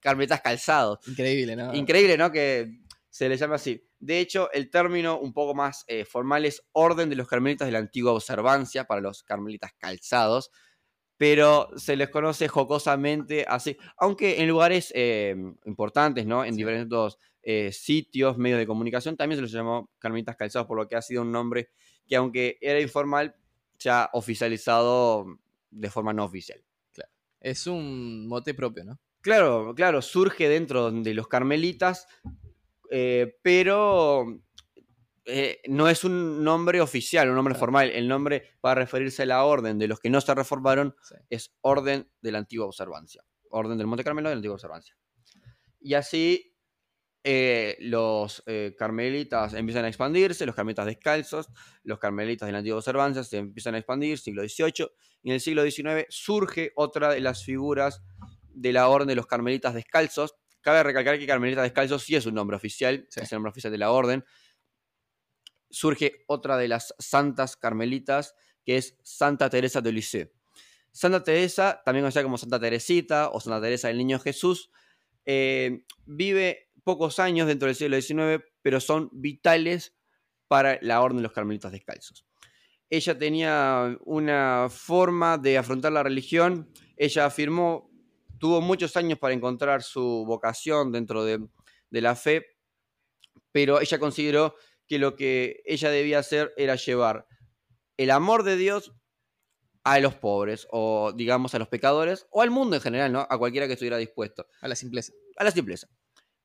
carmelitas 0.00 0.40
calzados. 0.42 1.00
Increíble, 1.08 1.56
¿no? 1.56 1.74
Increíble, 1.74 2.16
¿no? 2.16 2.30
Que 2.30 2.82
se 3.10 3.28
les 3.28 3.40
llama 3.40 3.56
así. 3.56 3.82
De 3.98 4.20
hecho, 4.20 4.50
el 4.52 4.70
término 4.70 5.18
un 5.18 5.32
poco 5.32 5.54
más 5.54 5.84
eh, 5.88 6.04
formal 6.04 6.44
es 6.44 6.62
Orden 6.72 7.08
de 7.08 7.16
los 7.16 7.28
Carmelitas 7.28 7.66
de 7.66 7.72
la 7.72 7.78
Antigua 7.78 8.12
Observancia 8.12 8.84
para 8.84 9.00
los 9.00 9.22
carmelitas 9.22 9.72
calzados, 9.78 10.50
pero 11.16 11.70
se 11.76 11.96
les 11.96 12.10
conoce 12.10 12.46
jocosamente 12.48 13.46
así, 13.48 13.76
aunque 13.96 14.42
en 14.42 14.48
lugares 14.48 14.92
eh, 14.94 15.34
importantes, 15.64 16.26
¿no? 16.26 16.44
En 16.44 16.56
diferentes 16.56 17.16
eh, 17.42 17.72
sitios, 17.72 18.36
medios 18.36 18.58
de 18.58 18.66
comunicación, 18.66 19.16
también 19.16 19.38
se 19.38 19.42
les 19.42 19.52
llamó 19.52 19.90
carmelitas 19.98 20.36
calzados, 20.36 20.66
por 20.66 20.76
lo 20.76 20.88
que 20.88 20.96
ha 20.96 21.02
sido 21.02 21.22
un 21.22 21.32
nombre 21.32 21.70
que 22.06 22.16
aunque 22.16 22.58
era 22.60 22.80
informal, 22.80 23.34
se 23.78 23.90
ha 23.90 24.10
oficializado 24.12 25.26
de 25.70 25.90
forma 25.90 26.12
no 26.12 26.24
oficial. 26.24 26.62
Claro. 26.92 27.10
Es 27.40 27.66
un 27.66 28.26
mote 28.28 28.54
propio, 28.54 28.84
¿no? 28.84 29.00
Claro, 29.22 29.74
claro, 29.74 30.02
surge 30.02 30.48
dentro 30.48 30.90
de 30.92 31.14
los 31.14 31.26
carmelitas 31.26 32.06
eh, 32.90 33.38
pero 33.42 34.26
eh, 35.24 35.60
no 35.68 35.88
es 35.88 36.04
un 36.04 36.42
nombre 36.42 36.80
oficial, 36.80 37.28
un 37.28 37.34
nombre 37.34 37.54
formal. 37.54 37.90
El 37.90 38.08
nombre 38.08 38.54
para 38.60 38.80
referirse 38.80 39.22
a 39.22 39.26
la 39.26 39.44
orden 39.44 39.78
de 39.78 39.88
los 39.88 40.00
que 40.00 40.10
no 40.10 40.20
se 40.20 40.34
reformaron 40.34 40.94
es 41.30 41.54
Orden 41.62 42.10
de 42.20 42.32
la 42.32 42.38
Antigua 42.38 42.66
Observancia. 42.66 43.22
Orden 43.50 43.78
del 43.78 43.86
Monte 43.86 44.04
Carmelo 44.04 44.28
de 44.28 44.34
la 44.34 44.38
Antigua 44.38 44.54
Observancia. 44.54 44.96
Y 45.80 45.94
así 45.94 46.54
eh, 47.24 47.76
los 47.80 48.42
carmelitas 48.78 49.54
empiezan 49.54 49.84
a 49.84 49.88
expandirse, 49.88 50.46
los 50.46 50.54
carmelitas 50.54 50.86
descalzos, 50.86 51.48
los 51.82 51.98
carmelitas 51.98 52.46
de 52.46 52.52
la 52.52 52.58
Antigua 52.58 52.78
Observancia 52.78 53.24
se 53.24 53.38
empiezan 53.38 53.74
a 53.74 53.78
expandir, 53.78 54.18
siglo 54.18 54.42
XVIII. 54.42 54.88
Y 55.22 55.30
en 55.30 55.34
el 55.34 55.40
siglo 55.40 55.68
XIX 55.68 56.06
surge 56.08 56.72
otra 56.76 57.10
de 57.10 57.20
las 57.20 57.44
figuras 57.44 58.02
de 58.56 58.72
la 58.72 58.88
Orden 58.88 59.08
de 59.08 59.14
los 59.14 59.26
carmelitas 59.26 59.74
descalzos, 59.74 60.34
Cabe 60.66 60.82
recalcar 60.82 61.16
que 61.16 61.28
Carmelita 61.28 61.62
Descalzo 61.62 61.96
sí 61.96 62.16
es 62.16 62.26
un 62.26 62.34
nombre 62.34 62.56
oficial, 62.56 63.06
es 63.08 63.30
el 63.30 63.36
nombre 63.36 63.50
oficial 63.50 63.70
de 63.70 63.78
la 63.78 63.92
orden. 63.92 64.24
Surge 65.70 66.24
otra 66.26 66.56
de 66.56 66.66
las 66.66 66.92
santas 66.98 67.56
carmelitas, 67.56 68.34
que 68.64 68.76
es 68.76 68.98
Santa 69.04 69.48
Teresa 69.48 69.80
de 69.80 69.92
Lisieux. 69.92 70.32
Santa 70.90 71.22
Teresa, 71.22 71.82
también 71.84 72.02
conocida 72.02 72.24
como 72.24 72.36
Santa 72.36 72.58
Teresita 72.58 73.30
o 73.30 73.38
Santa 73.38 73.60
Teresa 73.60 73.86
del 73.86 73.98
Niño 73.98 74.18
Jesús, 74.18 74.72
eh, 75.24 75.84
vive 76.04 76.72
pocos 76.82 77.20
años 77.20 77.46
dentro 77.46 77.66
del 77.66 77.76
siglo 77.76 78.00
XIX, 78.00 78.44
pero 78.60 78.80
son 78.80 79.08
vitales 79.12 79.94
para 80.48 80.80
la 80.82 81.00
orden 81.00 81.18
de 81.18 81.22
los 81.22 81.32
carmelitas 81.32 81.70
descalzos. 81.70 82.26
Ella 82.90 83.16
tenía 83.16 83.96
una 84.04 84.66
forma 84.68 85.38
de 85.38 85.58
afrontar 85.58 85.92
la 85.92 86.02
religión, 86.02 86.68
ella 86.96 87.26
afirmó 87.26 87.95
tuvo 88.38 88.60
muchos 88.60 88.96
años 88.96 89.18
para 89.18 89.34
encontrar 89.34 89.82
su 89.82 90.24
vocación 90.26 90.92
dentro 90.92 91.24
de, 91.24 91.40
la 91.90 92.14
fe, 92.14 92.46
pero 93.52 93.80
ella 93.80 93.98
consideró 93.98 94.54
que 94.86 94.98
lo 94.98 95.16
que 95.16 95.62
ella 95.64 95.90
debía 95.90 96.18
hacer 96.18 96.52
era 96.56 96.76
llevar 96.76 97.26
el 97.96 98.10
amor 98.10 98.42
de 98.42 98.56
Dios 98.56 98.92
a 99.84 99.98
los 100.00 100.14
pobres, 100.14 100.66
o 100.70 101.12
digamos 101.14 101.54
a 101.54 101.58
los 101.58 101.68
pecadores, 101.68 102.26
o 102.30 102.42
al 102.42 102.50
mundo 102.50 102.76
en 102.76 102.82
general, 102.82 103.12
¿no? 103.12 103.26
A 103.30 103.38
cualquiera 103.38 103.66
que 103.66 103.74
estuviera 103.74 103.96
dispuesto. 103.96 104.46
A 104.60 104.68
la 104.68 104.74
simpleza. 104.74 105.12
A 105.36 105.44
la 105.44 105.50
simpleza. 105.52 105.88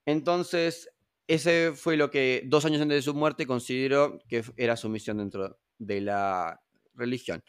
Entonces, 0.06 0.90
ese 1.28 1.74
fue 1.74 1.98
lo 1.98 2.12
que 2.12 2.44
dos 2.46 2.66
años 2.66 2.82
antes 2.82 2.98
de 2.98 3.02
su 3.02 3.14
muerte 3.14 3.46
consideró 3.48 4.20
que 4.28 4.44
era 4.58 4.78
su 4.78 4.90
misión 4.90 5.18
dentro 5.18 5.60
de 5.78 6.02
la 6.02 6.62
religión 6.94 7.44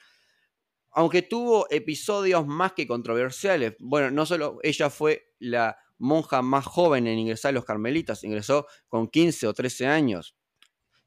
aunque 0.92 1.22
tuvo 1.22 1.66
episodios 1.70 2.46
más 2.46 2.72
que 2.72 2.86
controversiales, 2.86 3.74
bueno, 3.78 4.10
no 4.10 4.26
solo 4.26 4.58
ella 4.62 4.90
fue 4.90 5.32
la 5.38 5.76
monja 5.98 6.42
más 6.42 6.66
joven 6.66 7.06
en 7.06 7.18
ingresar 7.18 7.50
a 7.50 7.52
los 7.52 7.64
carmelitas, 7.64 8.24
ingresó 8.24 8.66
con 8.88 9.08
15 9.08 9.46
o 9.46 9.54
13 9.54 9.86
años. 9.86 10.36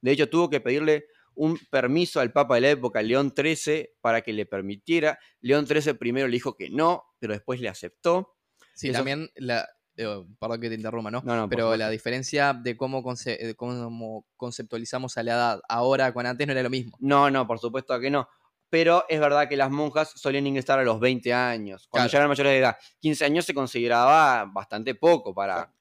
De 0.02 0.12
hecho, 0.12 0.30
tuvo 0.30 0.50
que 0.50 0.62
pedirle 0.62 1.06
un 1.36 1.60
permiso 1.70 2.20
al 2.20 2.32
Papa 2.32 2.56
de 2.56 2.62
la 2.62 2.70
época, 2.72 3.02
León 3.02 3.34
XIII, 3.36 3.90
para 4.02 4.22
que 4.22 4.34
le 4.34 4.46
permitiera. 4.46 5.20
León 5.42 5.68
XIII 5.68 5.96
primero 5.96 6.28
le 6.28 6.34
dijo 6.34 6.56
que 6.56 6.70
no, 6.70 7.04
pero 7.20 7.34
después 7.34 7.60
le 7.60 7.68
aceptó. 7.68 8.38
Sí, 8.74 8.92
también 8.92 9.30
la, 9.36 9.68
perdón 9.96 10.62
que 10.62 10.70
te 10.70 10.76
interrumpa, 10.76 11.12
¿no? 11.12 11.22
no, 11.26 11.36
no 11.36 11.50
Pero 11.50 11.76
la 11.76 11.90
diferencia 11.90 12.54
de 12.54 12.78
cómo, 12.78 13.04
cómo, 13.04 14.26
conceptualizamos 14.38 15.18
a 15.18 15.24
la 15.24 15.34
edad 15.34 15.62
ahora 15.68 16.14
con 16.14 16.26
antes 16.26 16.48
no 16.48 16.54
era 16.54 16.64
lo 16.64 16.70
mismo. 16.70 16.98
No, 17.00 17.30
no, 17.30 17.46
por 17.46 17.60
supuesto 17.60 18.00
que 18.00 18.10
no 18.10 18.28
pero 18.70 19.06
es 19.10 19.20
verdad 19.20 19.48
que 19.48 19.56
las 19.56 19.72
monjas 19.72 20.12
solían 20.16 20.48
ingresar 20.48 20.80
a 20.80 20.84
los 20.84 21.00
20 21.00 21.34
años, 21.34 21.88
cuando 21.90 22.10
ya 22.10 22.18
eran 22.18 22.30
mayores 22.30 22.52
de 22.52 22.58
edad. 22.60 22.78
15 23.00 23.26
años 23.26 23.46
se 23.46 23.54
consideraba 23.54 24.46
bastante 24.46 24.96
poco 24.96 25.34
para, 25.34 25.74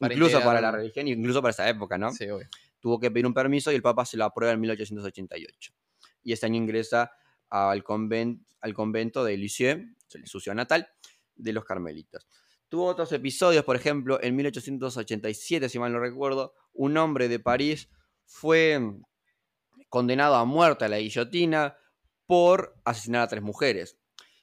incluso 0.00 0.40
para 0.42 0.60
la 0.60 0.70
religión, 0.72 1.08
incluso 1.08 1.40
para 1.40 1.50
esa 1.50 1.68
época, 1.68 1.98
¿no? 1.98 2.12
Sí, 2.12 2.28
obvio. 2.28 2.48
Tuvo 2.80 3.00
que 3.00 3.10
pedir 3.10 3.26
un 3.26 3.34
permiso 3.34 3.72
y 3.72 3.74
el 3.74 3.82
Papa 3.82 4.04
se 4.04 4.16
lo 4.16 4.24
aprueba 4.24 4.52
en 4.52 4.60
1888. 4.60 5.72
Y 6.22 6.32
ese 6.32 6.46
año 6.46 6.56
ingresa 6.56 7.12
al, 7.48 7.84
al 8.60 8.74
convento 8.74 9.24
de 9.24 9.36
Lisieux, 9.36 9.84
su 10.24 10.40
ciudad 10.40 10.56
natal, 10.56 10.88
de 11.34 11.52
los 11.52 11.64
carmelitas. 11.64 12.26
Tuvo 12.68 12.86
otros 12.86 13.12
episodios, 13.12 13.64
por 13.64 13.76
ejemplo, 13.76 14.20
en 14.22 14.34
1887, 14.34 15.68
si 15.68 15.78
mal 15.78 15.92
no 15.92 16.00
recuerdo, 16.00 16.54
un 16.72 16.96
hombre 16.96 17.28
de 17.28 17.38
París 17.38 17.88
fue 18.24 18.80
condenado 19.88 20.34
a 20.34 20.44
muerte 20.44 20.84
a 20.84 20.88
la 20.88 20.98
guillotina 20.98 21.76
por 22.26 22.76
asesinar 22.84 23.22
a 23.22 23.28
tres 23.28 23.42
mujeres. 23.42 23.98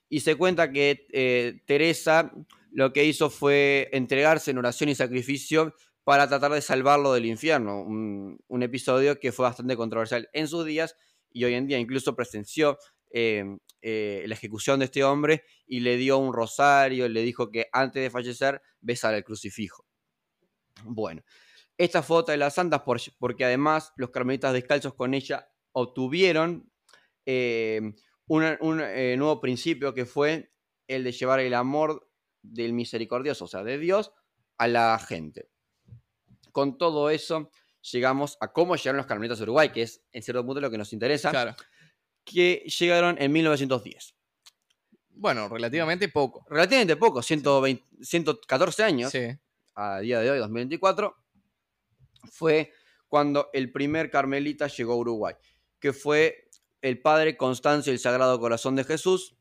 Y 0.09 0.21
se 0.21 0.35
cuenta 0.35 0.71
que 0.71 1.07
eh, 1.11 1.61
Teresa 1.65 2.31
lo 2.71 2.91
que 2.91 3.05
hizo 3.05 3.29
fue 3.29 3.89
entregarse 3.93 4.51
en 4.51 4.57
oración 4.57 4.89
y 4.89 4.95
sacrificio 4.95 5.75
para 6.03 6.27
tratar 6.27 6.51
de 6.51 6.61
salvarlo 6.61 7.13
del 7.13 7.25
infierno. 7.25 7.81
Un, 7.81 8.63
episodio 8.63 9.19
que 9.19 9.31
fue 9.31 9.43
bastante 9.43 9.75
controversial 9.75 10.29
en 10.33 10.47
sus 10.47 10.65
días 10.65 10.95
y 11.31 11.43
hoy 11.43 11.53
en 11.53 11.67
día 11.67 11.77
incluso 11.77 12.15
presenció 12.15 12.77
em, 13.11 13.59
eh, 13.81 14.23
la 14.27 14.35
ejecución 14.35 14.79
de 14.79 14.85
este 14.85 15.03
hombre 15.03 15.43
y 15.65 15.81
le 15.81 15.97
dio 15.97 16.17
un 16.17 16.33
rosario, 16.33 17.09
le 17.09 17.21
dijo 17.21 17.51
que 17.51 17.67
antes 17.73 18.01
de 18.01 18.09
fallecer 18.09 18.61
besara 18.79 19.17
el 19.17 19.23
crucifijo. 19.23 19.85
Bueno, 20.83 21.23
esta 21.77 22.03
foto 22.03 22.31
de 22.31 22.37
las 22.37 22.55
santas 22.55 22.81
porque 23.19 23.45
además 23.45 23.93
los 23.97 24.11
carmelitas 24.11 24.53
descalzos 24.53 24.93
con 24.93 25.13
ella 25.13 25.49
obtuvieron 25.71 26.71
eh, 27.25 27.93
un, 28.27 28.43
eh, 28.81 29.15
nuevo 29.17 29.39
principio 29.41 29.93
que 29.93 30.05
fue 30.05 30.51
el 30.87 31.03
de 31.03 31.11
llevar 31.11 31.39
el 31.39 31.53
amor 31.53 32.09
del 32.41 32.73
misericordioso, 32.73 33.45
o 33.45 33.47
sea, 33.47 33.63
de 33.63 33.77
Dios, 33.77 34.11
a 34.57 34.67
la 34.67 34.97
gente. 34.99 35.49
con 36.51 36.77
todo 36.77 37.09
eso, 37.09 37.49
llegamos 37.91 38.37
a 38.39 38.51
cómo 38.53 38.75
llegaron 38.75 38.97
los 38.97 39.07
carmelitas 39.07 39.39
a 39.39 39.43
Uruguay, 39.43 39.69
que 39.71 39.81
es 39.81 40.03
en 40.11 40.21
cierto 40.21 40.45
punto 40.45 40.61
lo 40.61 40.69
que 40.69 40.77
nos 40.77 40.93
interesa, 40.93 41.31
Claro. 41.31 41.55
que 42.23 42.63
llegaron 42.79 43.15
en 43.19 43.31
1910. 43.31 44.13
Bueno, 45.09 45.49
relativamente 45.49 46.09
poco. 46.09 46.45
Relativamente 46.49 46.95
poco, 46.95 47.23
120, 47.23 47.83
114 48.01 48.83
años, 48.83 49.11
Sí. 49.11 49.27
a 49.73 49.99
día 49.99 50.19
de 50.19 50.29
hoy, 50.29 50.37
2024, 50.37 51.15
fue 52.31 52.71
cuando 53.07 53.49
el 53.53 53.71
primer 53.71 54.09
carmelita 54.11 54.67
llegó 54.67 54.93
a 54.93 54.97
Uruguay, 54.97 55.35
que 55.79 55.91
fue 55.93 56.49
el 56.83 56.99
padre 57.01 57.37
Constancio 57.37 57.91
del 57.91 57.99
Sagrado 57.99 58.39
Corazón 58.39 58.75
de 58.75 58.83
Jesús, 58.83 59.35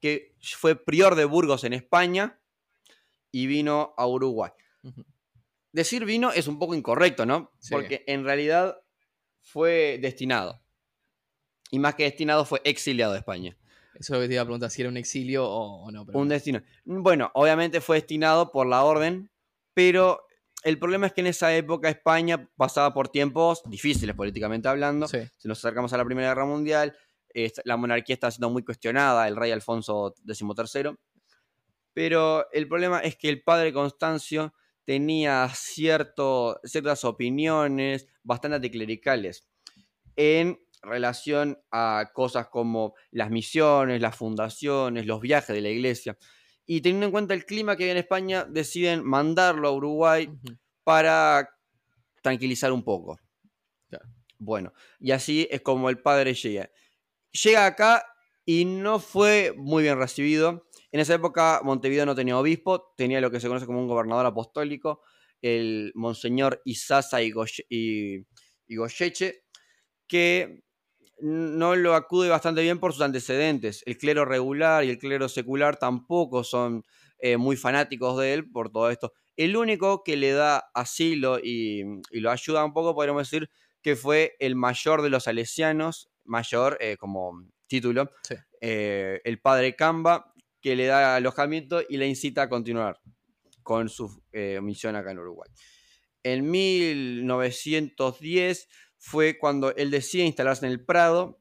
que 0.00 0.34
fue 0.40 0.76
prior 0.76 1.14
de 1.14 1.24
Burgos 1.24 1.64
en 1.64 1.72
España 1.72 2.40
y 3.30 3.46
vino 3.46 3.94
a 3.96 4.06
Uruguay. 4.06 4.50
Decir 5.72 6.04
vino 6.04 6.32
es 6.32 6.48
un 6.48 6.58
poco 6.58 6.74
incorrecto, 6.74 7.24
¿no? 7.24 7.52
Sí. 7.60 7.72
Porque 7.72 8.04
en 8.06 8.24
realidad 8.24 8.80
fue 9.40 9.98
destinado. 10.02 10.60
Y 11.70 11.78
más 11.78 11.94
que 11.94 12.02
destinado 12.02 12.44
fue 12.44 12.60
exiliado 12.64 13.12
de 13.12 13.20
España. 13.20 13.56
Eso 13.94 14.14
es 14.14 14.18
lo 14.18 14.20
que 14.20 14.28
te 14.28 14.34
iba 14.34 14.42
a 14.42 14.46
preguntar, 14.46 14.70
si 14.70 14.82
era 14.82 14.88
un 14.88 14.96
exilio 14.96 15.46
o, 15.46 15.84
o 15.86 15.90
no. 15.90 16.04
pero 16.04 16.18
Un 16.18 16.28
no. 16.28 16.34
destino. 16.34 16.62
Bueno, 16.84 17.30
obviamente 17.34 17.80
fue 17.80 17.96
destinado 17.96 18.50
por 18.50 18.66
la 18.66 18.82
orden, 18.82 19.30
pero 19.72 20.27
el 20.64 20.78
problema 20.78 21.06
es 21.06 21.12
que 21.12 21.20
en 21.20 21.28
esa 21.28 21.54
época 21.54 21.88
España 21.88 22.48
pasaba 22.56 22.92
por 22.92 23.08
tiempos 23.08 23.62
difíciles 23.66 24.14
políticamente 24.14 24.68
hablando. 24.68 25.06
Sí. 25.06 25.18
Si 25.36 25.48
nos 25.48 25.58
acercamos 25.58 25.92
a 25.92 25.96
la 25.96 26.04
Primera 26.04 26.28
Guerra 26.28 26.46
Mundial, 26.46 26.96
eh, 27.34 27.52
la 27.64 27.76
monarquía 27.76 28.14
estaba 28.14 28.30
siendo 28.30 28.50
muy 28.50 28.64
cuestionada, 28.64 29.28
el 29.28 29.36
rey 29.36 29.50
Alfonso 29.50 30.14
XIII. 30.26 30.96
Pero 31.92 32.50
el 32.52 32.68
problema 32.68 33.00
es 33.00 33.16
que 33.16 33.28
el 33.28 33.42
padre 33.42 33.72
Constancio 33.72 34.54
tenía 34.84 35.48
cierto, 35.54 36.60
ciertas 36.64 37.04
opiniones 37.04 38.06
bastante 38.22 38.56
anticlericales 38.56 39.46
en 40.16 40.58
relación 40.82 41.58
a 41.70 42.10
cosas 42.14 42.48
como 42.48 42.94
las 43.10 43.30
misiones, 43.30 44.00
las 44.00 44.16
fundaciones, 44.16 45.06
los 45.06 45.20
viajes 45.20 45.54
de 45.54 45.60
la 45.60 45.68
iglesia. 45.68 46.16
Y 46.70 46.82
teniendo 46.82 47.06
en 47.06 47.12
cuenta 47.12 47.34
el 47.34 47.46
clima 47.46 47.76
que 47.76 47.84
había 47.84 47.92
en 47.92 47.98
España, 47.98 48.44
deciden 48.44 49.02
mandarlo 49.02 49.68
a 49.68 49.72
Uruguay 49.72 50.30
para 50.84 51.48
tranquilizar 52.22 52.72
un 52.72 52.84
poco. 52.84 53.18
Claro. 53.88 54.06
Bueno, 54.38 54.74
y 55.00 55.12
así 55.12 55.48
es 55.50 55.62
como 55.62 55.90
el 55.90 56.00
padre 56.02 56.34
llega. 56.34 56.70
Llega 57.32 57.66
acá 57.66 58.04
y 58.44 58.66
no 58.66 59.00
fue 59.00 59.54
muy 59.56 59.82
bien 59.82 59.98
recibido. 59.98 60.68
En 60.92 61.00
esa 61.00 61.14
época 61.14 61.60
Montevideo 61.64 62.06
no 62.06 62.14
tenía 62.14 62.38
obispo, 62.38 62.92
tenía 62.96 63.20
lo 63.20 63.30
que 63.30 63.40
se 63.40 63.48
conoce 63.48 63.66
como 63.66 63.80
un 63.80 63.88
gobernador 63.88 64.26
apostólico, 64.26 65.02
el 65.42 65.92
monseñor 65.94 66.62
y- 67.70 68.26
y 68.68 68.76
Goyeche, 68.76 69.44
que 70.06 70.62
no 71.20 71.74
lo 71.76 71.94
acude 71.94 72.28
bastante 72.28 72.62
bien 72.62 72.78
por 72.78 72.92
sus 72.92 73.02
antecedentes. 73.02 73.82
El 73.86 73.98
clero 73.98 74.24
regular 74.24 74.84
y 74.84 74.90
el 74.90 74.98
clero 74.98 75.28
secular 75.28 75.76
tampoco 75.78 76.44
son 76.44 76.84
eh, 77.18 77.36
muy 77.36 77.56
fanáticos 77.56 78.18
de 78.18 78.34
él 78.34 78.50
por 78.50 78.70
todo 78.70 78.90
esto. 78.90 79.12
El 79.36 79.56
único 79.56 80.02
que 80.04 80.16
le 80.16 80.32
da 80.32 80.70
asilo 80.74 81.38
y, 81.42 81.82
y 82.10 82.20
lo 82.20 82.30
ayuda 82.30 82.64
un 82.64 82.72
poco, 82.72 82.94
podríamos 82.94 83.28
decir, 83.30 83.50
que 83.82 83.96
fue 83.96 84.36
el 84.40 84.56
mayor 84.56 85.02
de 85.02 85.10
los 85.10 85.24
salesianos, 85.24 86.10
mayor 86.24 86.76
eh, 86.80 86.96
como 86.96 87.32
título, 87.66 88.10
Sí. 88.22 88.34
eh, 88.60 89.20
el 89.24 89.40
padre 89.40 89.76
Camba, 89.76 90.32
que 90.60 90.74
le 90.76 90.86
da 90.86 91.16
alojamiento 91.16 91.80
y 91.88 91.96
le 91.98 92.06
incita 92.08 92.42
a 92.42 92.48
continuar 92.48 93.00
con 93.62 93.88
su 93.88 94.22
misión 94.62 94.96
acá 94.96 95.10
en 95.12 95.18
Uruguay. 95.18 95.48
En 96.22 96.50
1910 96.50 98.68
fue 98.98 99.38
cuando 99.38 99.74
él 99.76 99.90
decide 99.90 100.24
instalarse 100.24 100.66
en 100.66 100.72
el 100.72 100.84
Prado 100.84 101.40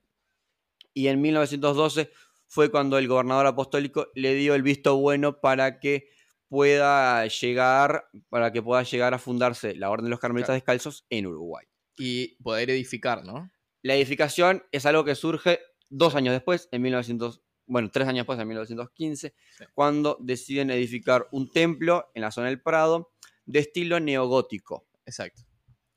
y 0.93 1.07
en 1.07 1.21
1912 1.21 2.11
fue 2.47 2.71
cuando 2.71 2.97
el 2.97 3.07
gobernador 3.07 3.45
apostólico 3.47 4.07
le 4.15 4.33
dio 4.35 4.55
el 4.55 4.61
visto 4.61 4.95
bueno 4.97 5.41
para 5.41 5.79
que 5.79 6.07
pueda 6.47 7.25
llegar 7.27 8.07
para 8.29 8.51
que 8.53 8.61
pueda 8.61 8.83
llegar 8.83 9.13
a 9.13 9.19
fundarse 9.19 9.75
la 9.75 9.89
Orden 9.89 10.05
de 10.05 10.11
los 10.11 10.19
Carmelitas 10.19 10.47
Claro. 10.47 10.55
Descalzos 10.55 11.05
en 11.09 11.27
Uruguay. 11.27 11.65
Y 11.97 12.35
poder 12.41 12.69
edificar, 12.69 13.25
¿no? 13.25 13.51
La 13.81 13.95
edificación 13.95 14.63
es 14.71 14.85
algo 14.85 15.03
que 15.03 15.15
surge 15.15 15.59
dos 15.89 16.15
años 16.15 16.33
después, 16.33 16.69
en 16.71 16.81
1900, 16.83 17.41
bueno, 17.65 17.89
tres 17.91 18.07
años 18.07 18.19
después, 18.21 18.39
en 18.39 18.47
1915, 18.47 19.33
Sí. 19.57 19.63
cuando 19.73 20.17
deciden 20.21 20.69
edificar 20.71 21.27
un 21.31 21.49
templo 21.51 22.11
en 22.13 22.21
la 22.21 22.31
zona 22.31 22.47
del 22.47 22.61
Prado 22.61 23.11
de 23.45 23.59
estilo 23.59 23.99
neogótico, 23.99 24.87
Exacto. 25.05 25.43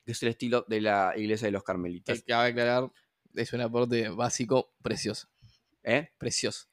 Que 0.05 0.13
es 0.13 0.23
el 0.23 0.31
estilo 0.31 0.65
de 0.69 0.81
la 0.81 1.13
iglesia 1.17 1.47
de 1.47 1.53
los 1.53 1.63
Que 1.63 1.67
carmelitas. 1.67 2.23
cabe 2.23 2.51
aclarar, 2.51 2.91
es 3.35 3.53
un 3.53 3.61
aporte 3.61 4.09
básico 4.09 4.75
precioso. 4.83 5.29
¿Eh? 5.83 6.11
Precioso. 6.19 6.70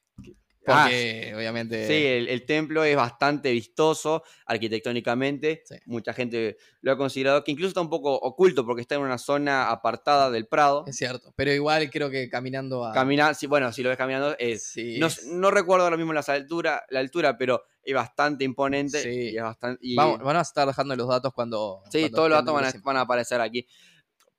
Ah, 0.72 0.82
Porque, 0.84 1.32
obviamente. 1.36 1.86
Sí, 1.86 2.06
el, 2.06 2.28
el 2.28 2.44
templo 2.46 2.84
es 2.84 2.94
bastante 2.96 3.50
vistoso 3.52 4.22
arquitectónicamente. 4.46 5.62
Sí. 5.64 5.76
Mucha 5.86 6.12
gente 6.12 6.56
lo 6.80 6.92
ha 6.92 6.96
considerado 6.96 7.42
que 7.44 7.50
incluso 7.52 7.68
está 7.68 7.80
un 7.80 7.90
poco 7.90 8.14
oculto 8.14 8.64
porque 8.64 8.82
está 8.82 8.94
en 8.94 9.02
una 9.02 9.18
zona 9.18 9.70
apartada 9.70 10.30
del 10.30 10.46
Prado. 10.46 10.84
Es 10.86 10.96
cierto. 10.96 11.32
Pero 11.36 11.52
igual 11.52 11.90
creo 11.90 12.10
que 12.10 12.28
caminando 12.28 12.84
a. 12.84 12.92
Caminar, 12.92 13.34
sí, 13.34 13.46
bueno, 13.46 13.72
si 13.72 13.82
lo 13.82 13.88
ves 13.88 13.98
caminando 13.98 14.36
es 14.38 14.62
Sí, 14.62 14.98
No, 14.98 15.06
es- 15.08 15.24
no 15.26 15.50
recuerdo 15.50 15.84
ahora 15.84 15.96
mismo 15.96 16.12
las 16.12 16.28
altura, 16.28 16.84
la 16.90 17.00
altura, 17.00 17.36
pero 17.38 17.62
es 17.82 17.94
bastante 17.94 18.44
imponente. 18.44 19.02
Sí. 19.02 19.30
Y 19.32 19.36
es 19.36 19.42
bastante, 19.42 19.78
y- 19.82 19.96
Vamos, 19.96 20.18
van 20.20 20.36
a 20.36 20.42
estar 20.42 20.66
dejando 20.66 20.94
los 20.96 21.08
datos 21.08 21.32
cuando. 21.32 21.82
sí, 21.90 22.00
cuando 22.00 22.16
todos 22.16 22.28
los 22.30 22.38
datos 22.38 22.54
van 22.54 22.64
a, 22.64 22.66
durísimos. 22.68 22.84
van 22.84 22.96
a 22.96 23.00
aparecer 23.02 23.40
aquí. 23.40 23.66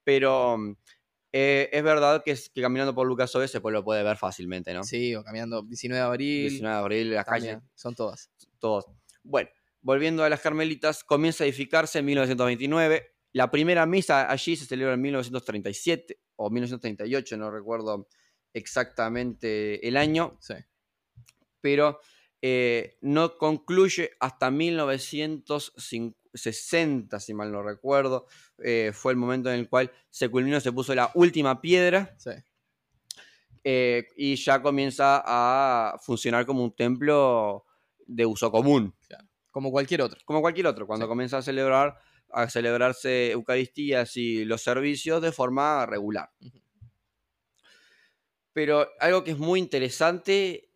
Pero 0.04 0.58
mm, 0.58 0.76
eh, 1.32 1.70
es 1.72 1.84
verdad 1.84 2.24
que, 2.24 2.32
es- 2.32 2.50
que 2.50 2.62
caminando 2.62 2.94
por 2.96 3.08
Lucas 3.08 3.34
Oves 3.36 3.52
se 3.52 3.62
puede- 3.62 3.74
lo 3.76 3.84
puede 3.84 4.04
ver 4.04 4.18
fácilmente, 4.18 4.74
¿no? 4.74 4.84
Sí, 4.84 5.16
o 5.16 5.24
caminando 5.24 5.62
19 5.64 6.00
de 6.00 6.06
abril. 6.06 6.50
19 6.50 6.76
de 6.76 6.80
abril, 6.82 7.12
las 7.14 7.26
también, 7.26 7.56
calles, 7.60 7.70
Son 7.76 7.96
todas. 7.96 8.30
todos. 8.60 8.86
Bueno, 9.24 9.50
volviendo 9.82 10.24
a 10.24 10.30
las 10.30 10.42
Carmelitas, 10.42 11.04
comienza 11.04 11.44
a 11.44 11.48
edificarse 11.48 12.00
en 12.00 12.06
1929. 12.06 13.12
La 13.34 13.52
primera 13.52 13.86
misa 13.86 14.30
allí 14.32 14.56
se 14.56 14.66
celebra 14.66 14.96
en 14.96 15.02
1937 15.02 16.20
o 16.36 16.50
1938, 16.50 17.38
no 17.38 17.52
recuerdo 17.52 18.08
exactamente 18.54 19.88
el 19.88 19.98
año. 19.98 20.38
Sí. 20.42 20.54
pero 21.62 22.00
eh, 22.42 22.98
no 23.02 23.38
concluye 23.38 24.12
hasta 24.22 24.50
1960, 26.34 27.20
si 27.20 27.34
mal 27.34 27.52
no 27.52 27.64
recuerdo. 27.64 28.26
Eh, 28.64 28.92
fue 28.94 29.12
el 29.14 29.18
momento 29.18 29.50
en 29.52 29.60
el 29.60 29.70
cual 29.70 29.92
Seculino 30.10 30.60
se 30.60 30.72
puso 30.72 30.94
la 30.96 31.12
última 31.16 31.62
piedra 31.62 32.16
Sí. 32.18 32.32
eh, 33.64 34.08
y 34.16 34.36
ya 34.36 34.62
comienza 34.62 35.22
a 35.26 35.98
funcionar 36.02 36.46
como 36.46 36.64
un 36.64 36.76
templo 36.76 37.66
de 38.06 38.26
uso 38.26 38.52
común, 38.52 38.96
Como 39.52 39.72
cualquier 39.72 40.02
otro. 40.02 40.20
como 40.26 40.42
cualquier 40.42 40.68
otro, 40.68 40.88
cuando 40.88 41.06
Sí. 41.06 41.10
comienza 41.10 41.38
a 41.38 41.42
celebrar 41.42 41.98
a 42.32 42.48
celebrarse 42.48 43.32
Eucaristías 43.32 44.16
y 44.16 44.46
los 44.46 44.62
servicios 44.62 45.20
de 45.22 45.32
forma 45.32 45.86
regular. 45.88 46.30
Pero 48.54 48.88
algo 49.00 49.24
que 49.24 49.32
es 49.32 49.38
muy 49.40 49.60
interesante 49.60 50.72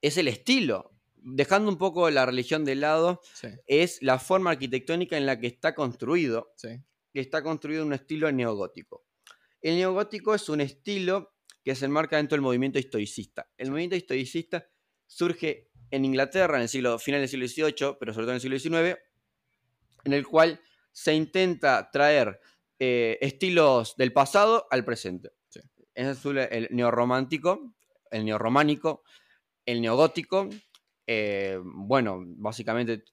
es 0.00 0.16
el 0.16 0.28
estilo. 0.28 0.93
Dejando 1.26 1.70
un 1.70 1.78
poco 1.78 2.10
la 2.10 2.26
religión 2.26 2.64
de 2.66 2.74
lado, 2.74 3.20
Sí. 3.32 3.48
es 3.66 4.02
la 4.02 4.18
forma 4.18 4.50
arquitectónica 4.50 5.16
en 5.16 5.24
la 5.24 5.40
que 5.40 5.46
está 5.46 5.74
construido, 5.74 6.52
Sí. 6.56 6.68
que 7.12 7.20
está 7.20 7.42
construido 7.42 7.80
en 7.82 7.88
un 7.88 7.94
estilo 7.94 8.30
neogótico. 8.30 9.06
El 9.62 9.76
neogótico 9.76 10.34
es 10.34 10.48
un 10.50 10.60
estilo 10.60 11.34
que 11.64 11.74
se 11.74 11.86
enmarca 11.86 12.18
dentro 12.18 12.36
del 12.36 12.42
movimiento 12.42 12.78
historicista. 12.78 13.48
El 13.56 13.70
movimiento 13.70 13.96
historicista 13.96 14.68
surge 15.06 15.70
en 15.90 16.04
Inglaterra 16.04 16.56
en 16.56 16.62
el 16.62 16.68
siglo, 16.68 16.98
final 16.98 17.20
del 17.20 17.28
siglo 17.30 17.46
XVIII, 17.48 17.96
pero 17.98 18.12
sobre 18.12 18.24
todo 18.26 18.32
en 18.32 18.34
el 18.36 18.40
siglo 18.42 18.58
XIX, 18.58 18.98
en 20.04 20.12
el 20.12 20.26
cual 20.26 20.60
se 20.92 21.14
intenta 21.14 21.88
traer 21.90 22.38
eh, 22.78 23.16
estilos 23.22 23.96
del 23.96 24.12
pasado 24.12 24.66
al 24.70 24.84
presente. 24.84 25.30
Sí. 25.48 25.60
Es 25.94 26.22
el, 26.26 26.38
el 26.38 26.68
neorromántico, 26.72 27.72
el 28.10 28.24
neorrománico, 28.26 29.02
el 29.64 29.80
neogótico. 29.80 30.50
Eh, 31.06 31.58
bueno, 31.62 32.22
básicamente 32.36 33.04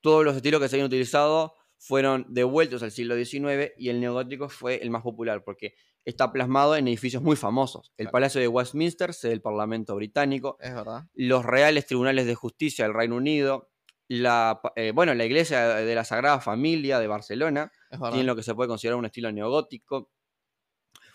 todos 0.00 0.24
los 0.24 0.36
estilos 0.36 0.60
que 0.60 0.68
se 0.68 0.76
habían 0.76 0.86
utilizado 0.86 1.54
fueron 1.78 2.26
devueltos 2.28 2.82
al 2.82 2.90
siglo 2.90 3.14
XIX 3.16 3.72
y 3.78 3.88
el 3.88 4.00
neogótico 4.00 4.48
fue 4.48 4.76
el 4.82 4.90
más 4.90 5.02
popular 5.02 5.42
porque 5.44 5.74
está 6.04 6.32
plasmado 6.32 6.76
en 6.76 6.86
edificios 6.88 7.22
muy 7.22 7.36
famosos. 7.36 7.92
El 7.96 8.04
Claro. 8.06 8.12
Palacio 8.12 8.40
de 8.40 8.48
Westminster, 8.48 9.14
sede 9.14 9.30
del 9.32 9.42
Parlamento 9.42 9.94
británico, 9.96 10.56
Es 10.60 10.74
verdad. 10.74 11.04
los 11.14 11.44
reales 11.44 11.86
tribunales 11.86 12.26
de 12.26 12.34
justicia 12.34 12.84
del 12.84 12.94
Reino 12.94 13.16
Unido, 13.16 13.70
la, 14.08 14.60
eh, 14.76 14.92
bueno, 14.94 15.14
la 15.14 15.24
iglesia 15.24 15.76
de 15.76 15.94
la 15.94 16.04
Sagrada 16.04 16.40
Familia 16.40 16.98
de 16.98 17.06
Barcelona, 17.06 17.72
tiene 18.10 18.24
lo 18.24 18.36
que 18.36 18.42
se 18.42 18.54
puede 18.54 18.68
considerar 18.68 18.98
un 18.98 19.06
estilo 19.06 19.32
neogótico. 19.32 20.10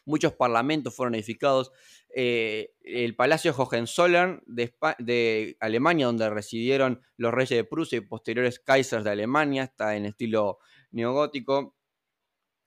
Muchos 0.05 0.33
parlamentos 0.33 0.95
fueron 0.95 1.15
edificados. 1.15 1.71
Eh, 2.15 2.71
el 2.81 3.15
Palacio 3.15 3.53
Hohenzollern 3.55 4.41
de, 4.45 4.73
de 4.99 5.57
Alemania, 5.59 6.07
donde 6.07 6.29
residieron 6.29 7.01
los 7.17 7.33
reyes 7.33 7.57
de 7.57 7.63
Prusia 7.63 7.97
y 7.97 8.01
posteriores 8.01 8.59
Kaisers 8.59 9.03
de 9.03 9.11
Alemania, 9.11 9.63
está 9.63 9.95
en 9.95 10.05
estilo 10.05 10.59
neogótico. 10.91 11.75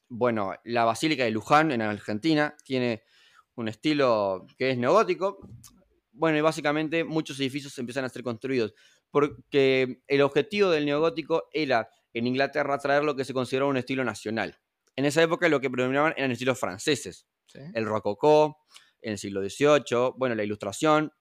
Bueno, 0.08 0.54
la 0.64 0.84
Basílica 0.84 1.24
de 1.24 1.30
Luján 1.30 1.72
en 1.72 1.82
Argentina 1.82 2.56
tiene 2.64 3.02
un 3.54 3.68
estilo 3.68 4.46
que 4.58 4.70
es 4.70 4.78
neogótico. 4.78 5.38
Bueno, 6.12 6.36
y 6.36 6.42
básicamente 6.42 7.04
muchos 7.04 7.40
edificios 7.40 7.78
empiezan 7.78 8.04
a 8.04 8.08
ser 8.08 8.22
construidos 8.22 8.74
porque 9.12 10.02
el 10.08 10.22
objetivo 10.22 10.70
del 10.70 10.86
neogótico 10.86 11.44
era 11.52 11.88
en 12.14 12.26
Inglaterra 12.26 12.78
traer 12.78 13.04
lo 13.04 13.14
que 13.14 13.24
se 13.24 13.34
consideraba 13.34 13.70
un 13.70 13.76
estilo 13.76 14.02
nacional. 14.02 14.58
En 14.96 15.04
esa 15.04 15.22
época 15.22 15.48
lo 15.48 15.60
que 15.60 15.70
predominaban 15.70 16.14
eran 16.16 16.30
estilos 16.30 16.58
franceses. 16.58 17.26
El 17.74 17.84
rococó, 17.84 18.58
en 19.00 19.12
el 19.12 19.18
siglo 19.18 19.42
XVIII, 19.42 20.12
bueno, 20.16 20.34
la 20.34 20.44
ilustración, 20.44 21.12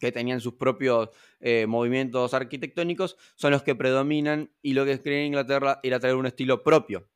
que 0.00 0.10
tenían 0.10 0.40
sus 0.40 0.54
propios 0.54 1.10
eh, 1.40 1.66
movimientos 1.66 2.32
arquitectónicos, 2.34 3.16
son 3.36 3.52
los 3.52 3.62
que 3.62 3.74
predominan 3.74 4.50
y 4.62 4.72
lo 4.72 4.84
que 4.84 4.98
quería 5.00 5.24
Inglaterra 5.24 5.78
era 5.82 6.00
traer 6.00 6.16
un 6.16 6.26
estilo 6.26 6.62
propio. 6.62 7.08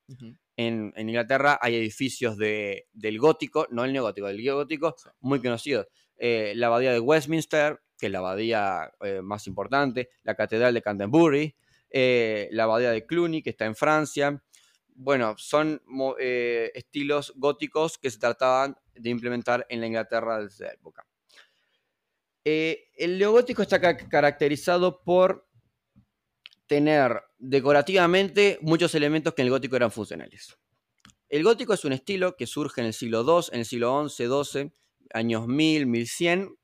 en, 0.57 0.93
Inglaterra 0.97 1.59
hay 1.61 1.77
edificios 1.77 2.37
del 2.37 3.19
gótico, 3.19 3.67
no 3.71 3.85
el 3.85 3.93
neogótico, 3.93 4.29
del 4.29 4.53
gótico, 4.53 4.95
muy 5.21 5.41
conocidos. 5.41 5.87
Eh, 6.17 6.53
la 6.55 6.67
abadía 6.67 6.93
de 6.93 7.01
Westminster, 7.01 7.81
que 7.99 8.07
es 8.07 8.13
la 8.13 8.19
abadía 8.19 8.93
eh, 9.01 9.23
más 9.23 9.47
importante, 9.47 10.11
la 10.23 10.35
catedral 10.35 10.75
de 10.75 10.83
Canterbury, 10.83 11.57
la 11.91 12.65
abadía 12.65 12.91
de 12.91 13.07
Cluny, 13.07 13.43
que 13.43 13.51
está 13.51 13.65
en 13.65 13.75
Francia. 13.75 14.43
Bueno, 14.95 15.35
son 15.37 15.83
estilos 16.19 17.33
góticos 17.37 17.99
que 17.99 18.11
se 18.11 18.19
trataban 18.19 18.77
de 18.95 19.11
implementar 19.11 19.67
en 19.69 19.81
la 19.81 19.87
Inglaterra 19.87 20.39
de 20.39 20.47
esa 20.47 20.73
época. 20.73 21.05
Eh, 22.45 22.91
el 22.97 23.19
neogótico 23.19 23.63
está 23.63 23.81
caracterizado 23.81 25.03
por 25.03 25.49
tener 26.67 27.23
decorativamente 27.39 28.59
muchos 28.61 28.95
elementos 28.95 29.35
que 29.35 29.43
en 29.43 29.47
el 29.47 29.53
gótico 29.53 29.77
eran 29.77 29.91
funcionales. 29.91 30.57
El 31.29 31.43
gótico 31.43 31.75
es 31.75 31.85
un 31.85 31.93
estilo 31.93 32.37
que 32.37 32.47
surge 32.47 32.81
en 32.81 32.89
el 32.89 32.95
siglo 32.95 33.23
II, 33.23 33.49
en 33.53 33.61
el 33.61 33.67
siglo 33.67 34.09
XI, 34.09 34.27
XII, 34.27 34.73
años 35.13 35.49
1000, 35.49 35.87
1100, 35.87 36.57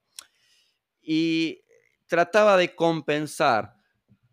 y 1.01 1.65
trataba 2.07 2.57
de 2.57 2.75
compensar 2.75 3.75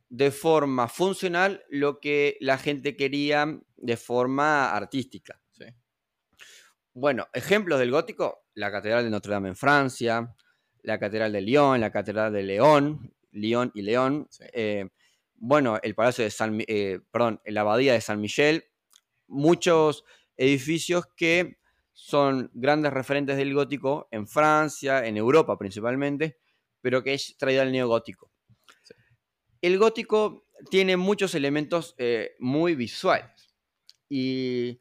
de 0.10 0.32
forma 0.32 0.88
funcional 0.88 1.64
lo 1.70 2.00
que 2.00 2.38
la 2.40 2.58
gente 2.58 2.96
quería 2.96 3.60
de 3.78 3.98
forma 3.98 4.72
artística. 4.72 5.40
Bueno, 7.00 7.28
ejemplos 7.32 7.78
del 7.78 7.92
gótico, 7.92 8.46
la 8.56 8.72
Catedral 8.72 9.04
de 9.04 9.12
Notre 9.12 9.32
Dame 9.32 9.50
en 9.50 9.56
Francia, 9.56 10.36
la 10.82 10.98
Catedral 10.98 11.32
de 11.32 11.42
Lyon, 11.42 11.80
la 11.80 11.92
Catedral 11.92 12.34
de 12.34 12.42
León, 12.42 13.14
Lyon 13.30 13.72
y 13.76 13.84
León, 13.84 14.28
eh, 14.52 14.90
bueno, 15.36 15.78
el 15.84 15.94
Palacio 15.94 16.24
de 16.24 16.32
San, 16.32 16.58
eh, 16.68 17.00
perdón, 17.12 17.40
la 17.46 17.62
Abadía 17.62 17.94
de 17.94 18.02
San 18.02 18.20
Michel, 18.20 18.64
muchos 19.28 20.06
edificios 20.38 21.06
que 21.16 21.60
son 21.94 22.50
grandes 22.56 22.92
referentes 22.92 23.38
del 23.38 23.54
gótico 23.54 24.08
en 24.10 24.28
Francia, 24.28 25.06
en 25.06 25.18
Europa 25.18 25.56
principalmente, 25.56 26.40
pero 26.82 27.04
que 27.04 27.14
es 27.14 27.38
traído 27.38 27.62
al 27.62 27.72
neogótico. 27.72 28.32
El 29.62 29.78
gótico 29.78 30.48
tiene 30.72 30.98
muchos 30.98 31.36
elementos 31.36 31.94
eh, 32.00 32.36
muy 32.40 32.74
visuales 32.74 33.37
y 34.10 34.80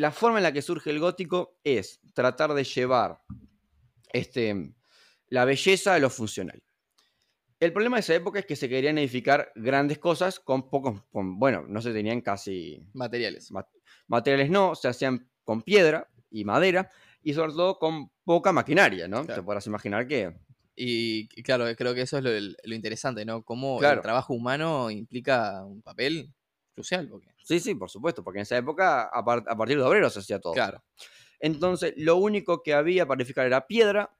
la 0.00 0.10
forma 0.10 0.38
en 0.38 0.44
la 0.44 0.52
que 0.52 0.62
surge 0.62 0.90
el 0.90 0.98
gótico 0.98 1.58
es 1.62 2.00
tratar 2.14 2.54
de 2.54 2.64
llevar 2.64 3.20
este, 4.12 4.72
la 5.28 5.44
belleza 5.44 5.94
a 5.94 5.98
lo 5.98 6.08
funcional. 6.10 6.62
El 7.58 7.74
problema 7.74 7.98
de 7.98 8.00
esa 8.00 8.14
época 8.14 8.38
es 8.38 8.46
que 8.46 8.56
se 8.56 8.70
querían 8.70 8.96
edificar 8.96 9.52
grandes 9.54 9.98
cosas 9.98 10.40
con 10.40 10.70
pocos, 10.70 11.02
bueno, 11.12 11.66
no 11.68 11.82
se 11.82 11.92
tenían 11.92 12.22
casi... 12.22 12.82
Materiales. 12.94 13.52
materiales 14.06 14.48
no, 14.48 14.74
se 14.74 14.88
hacían 14.88 15.28
con 15.44 15.60
piedra 15.60 16.08
y 16.30 16.44
madera 16.44 16.90
y 17.22 17.34
sobre 17.34 17.52
todo 17.52 17.78
con 17.78 18.10
poca 18.24 18.52
maquinaria, 18.52 19.06
¿no? 19.06 19.26
Te 19.26 19.42
podrás 19.42 19.66
imaginar 19.66 20.06
que... 20.06 20.34
Y, 20.74 21.28
claro, 21.42 21.66
creo 21.76 21.94
que 21.94 22.00
eso 22.00 22.16
es 22.16 22.24
lo, 22.24 22.74
interesante, 22.74 23.26
¿no? 23.26 23.42
Cómo 23.42 23.82
el 23.82 24.00
trabajo 24.00 24.32
humano 24.32 24.90
implica 24.90 25.62
un 25.62 25.82
papel 25.82 26.32
crucial. 26.80 27.08
Porque... 27.08 27.28
Sí, 27.42 27.60
sí, 27.60 27.74
por 27.74 27.90
supuesto, 27.90 28.22
porque 28.24 28.38
en 28.38 28.42
esa 28.42 28.56
época 28.56 29.02
a, 29.02 29.18
a 29.18 29.56
partir 29.56 29.76
de 29.76 29.82
obreros 29.82 30.12
se 30.12 30.20
hacía 30.20 30.40
todo. 30.40 30.52
Claro. 30.52 30.82
Entonces, 31.38 31.94
lo 31.96 32.16
único 32.16 32.62
que 32.62 32.74
había 32.74 33.06
para 33.06 33.20
edificar 33.20 33.46
era 33.46 33.66
piedra 33.66 34.14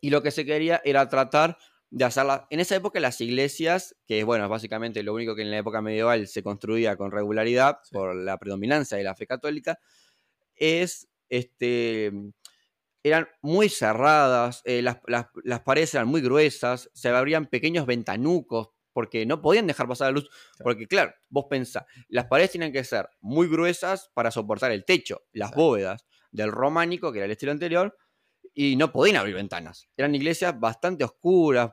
y 0.00 0.10
lo 0.10 0.22
que 0.22 0.30
se 0.30 0.44
quería 0.44 0.80
era 0.84 1.08
tratar 1.08 1.58
de 1.90 2.04
hacerla. 2.04 2.46
En 2.50 2.60
esa 2.60 2.76
época, 2.76 2.98
las 2.98 3.20
iglesias, 3.20 3.94
que 4.06 4.24
bueno, 4.24 4.48
básicamente 4.48 5.02
lo 5.02 5.14
único 5.14 5.36
que 5.36 5.42
en 5.42 5.50
la 5.50 5.58
época 5.58 5.80
medieval 5.80 6.26
se 6.26 6.42
construía 6.42 6.96
con 6.96 7.12
regularidad 7.12 7.78
por 7.92 8.16
la 8.16 8.38
predominancia 8.38 8.98
de 8.98 9.04
la 9.04 9.14
fe 9.14 9.26
católica, 9.26 9.78
es 10.56 11.08
este 11.28 12.12
eran 13.04 13.28
muy 13.42 13.68
cerradas, 13.68 14.62
eh, 14.64 14.80
las, 14.80 14.98
las, 15.06 15.60
paredes 15.60 15.94
eran 15.94 16.08
muy 16.08 16.22
gruesas, 16.22 16.90
se 16.94 17.10
abrían 17.10 17.46
pequeños 17.46 17.84
ventanucos 17.84 18.70
porque 18.94 19.26
no 19.26 19.42
podían 19.42 19.66
dejar 19.66 19.86
pasar 19.86 20.06
la 20.08 20.12
luz. 20.12 20.30
Porque, 20.58 20.86
claro, 20.86 21.12
vos 21.28 21.44
pensás, 21.50 21.84
las 22.08 22.24
paredes 22.26 22.52
tienen 22.52 22.72
que 22.72 22.84
ser 22.84 23.10
muy 23.20 23.48
gruesas 23.48 24.10
para 24.14 24.30
soportar 24.30 24.70
el 24.70 24.86
techo, 24.86 25.20
las 25.32 25.50
bóvedas 25.50 26.06
del 26.30 26.50
románico, 26.50 27.12
que 27.12 27.18
era 27.18 27.26
el 27.26 27.32
estilo 27.32 27.52
anterior, 27.52 27.94
y 28.54 28.76
no 28.76 28.90
podían 28.92 29.16
abrir 29.16 29.34
ventanas. 29.34 29.88
Eran 29.96 30.14
iglesias 30.14 30.58
bastante 30.58 31.04
oscuras, 31.04 31.72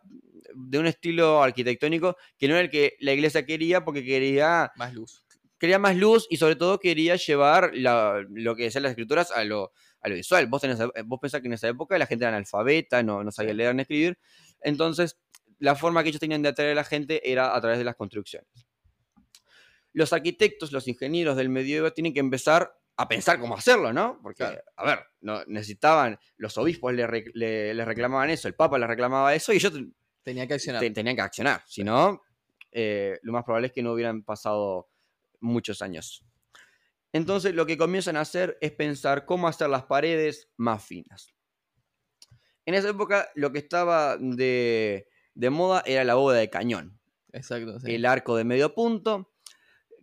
de 0.53 0.79
un 0.79 0.87
estilo 0.87 1.41
arquitectónico 1.41 2.17
que 2.37 2.47
no 2.47 2.55
era 2.55 2.63
el 2.63 2.69
que 2.69 2.95
la 2.99 3.13
iglesia 3.13 3.45
quería 3.45 3.83
porque 3.83 4.03
quería... 4.03 4.71
Más 4.75 4.93
luz. 4.93 5.23
Quería 5.57 5.77
más 5.77 5.95
luz 5.95 6.25
y 6.29 6.37
sobre 6.37 6.55
todo 6.55 6.79
quería 6.79 7.15
llevar 7.17 7.71
lo 7.75 8.55
que 8.55 8.63
decían 8.63 8.81
las 8.81 8.91
escrituras 8.91 9.29
a 9.29 9.43
lo, 9.43 9.71
a 10.01 10.09
lo 10.09 10.15
visual. 10.15 10.47
Vos, 10.47 10.61
tenés, 10.61 10.79
vos 11.05 11.19
pensás 11.21 11.41
que 11.41 11.47
en 11.47 11.53
esa 11.53 11.67
época 11.67 11.99
la 11.99 12.07
gente 12.07 12.25
era 12.25 12.29
analfabeta, 12.29 13.03
no, 13.03 13.23
no 13.23 13.31
sabía 13.31 13.53
leer 13.53 13.75
ni 13.75 13.83
escribir. 13.83 14.17
Entonces 14.61 15.19
la 15.61 15.75
forma 15.75 16.01
que 16.01 16.09
ellos 16.09 16.19
tenían 16.19 16.41
de 16.41 16.49
atraer 16.49 16.71
a 16.71 16.75
la 16.75 16.83
gente 16.83 17.31
era 17.31 17.55
a 17.55 17.61
través 17.61 17.77
de 17.77 17.85
las 17.85 17.95
construcciones. 17.95 18.49
Los 19.93 20.11
arquitectos, 20.11 20.71
los 20.71 20.87
ingenieros 20.87 21.37
del 21.37 21.49
medioevo 21.49 21.93
tienen 21.93 22.13
que 22.13 22.19
empezar 22.19 22.73
a 22.97 23.07
pensar 23.07 23.39
cómo 23.39 23.55
hacerlo, 23.55 23.93
¿no? 23.93 24.19
Porque, 24.23 24.43
a 24.43 24.85
ver, 24.85 24.99
no, 25.21 25.43
necesitaban, 25.45 26.19
los 26.37 26.57
obispos 26.57 26.93
les 26.93 27.85
reclamaban 27.85 28.31
eso, 28.31 28.47
el 28.47 28.55
Papa 28.55 28.79
les 28.79 28.87
reclamaba 28.87 29.35
eso 29.35 29.53
y 29.53 29.57
ellos 29.57 29.73
Tenía 30.23 30.47
que 30.47 30.55
accionar. 30.55 30.81
tenían 30.93 31.15
que 31.15 31.21
accionar. 31.21 31.63
Si 31.67 31.83
no, 31.83 32.21
eh, 32.71 33.19
lo 33.21 33.31
más 33.31 33.43
probable 33.43 33.67
es 33.67 33.73
que 33.73 33.83
no 33.83 33.93
hubieran 33.93 34.23
pasado 34.23 34.89
muchos 35.39 35.83
años. 35.83 36.25
Entonces, 37.13 37.53
lo 37.53 37.67
que 37.67 37.77
comienzan 37.77 38.17
a 38.17 38.21
hacer 38.21 38.57
es 38.61 38.71
pensar 38.71 39.25
cómo 39.25 39.47
hacer 39.47 39.69
las 39.69 39.83
paredes 39.83 40.49
más 40.57 40.83
finas. 40.83 41.35
En 42.65 42.73
esa 42.73 42.89
época, 42.89 43.29
lo 43.35 43.51
que 43.51 43.59
estaba 43.59 44.17
de, 44.17 45.07
de 45.33 45.49
moda 45.49 45.83
era 45.85 46.03
la 46.03 46.15
bóveda 46.15 46.39
de 46.39 46.49
cañón. 46.49 46.99
Exacto. 47.31 47.77
El 47.85 48.05
arco 48.05 48.35
de 48.35 48.43
medio 48.43 48.73
punto, 48.73 49.31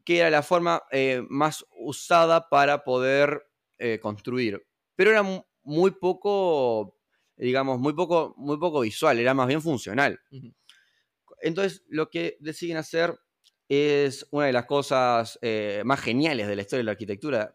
que 0.04 0.18
era 0.18 0.30
la 0.30 0.42
forma 0.42 0.82
eh, 0.90 1.22
más 1.28 1.64
usada 1.78 2.48
para 2.48 2.84
poder 2.84 3.46
eh, 3.78 3.98
construir. 4.00 4.66
Pero 4.96 5.10
era 5.10 5.22
muy 5.62 5.90
poco, 5.92 6.96
digamos, 7.36 7.78
muy 7.78 7.92
poco, 7.92 8.34
muy 8.38 8.58
poco 8.58 8.80
visual, 8.80 9.18
era 9.18 9.34
más 9.34 9.46
bien 9.46 9.62
funcional. 9.62 10.18
Entonces, 11.40 11.84
lo 11.88 12.10
que 12.10 12.36
deciden 12.40 12.78
hacer 12.78 13.18
es 13.68 14.26
una 14.30 14.46
de 14.46 14.52
las 14.52 14.64
cosas 14.64 15.38
eh, 15.42 15.82
más 15.84 16.00
geniales 16.00 16.48
de 16.48 16.56
la 16.56 16.62
historia 16.62 16.78
de 16.78 16.84
la 16.84 16.92
arquitectura, 16.92 17.54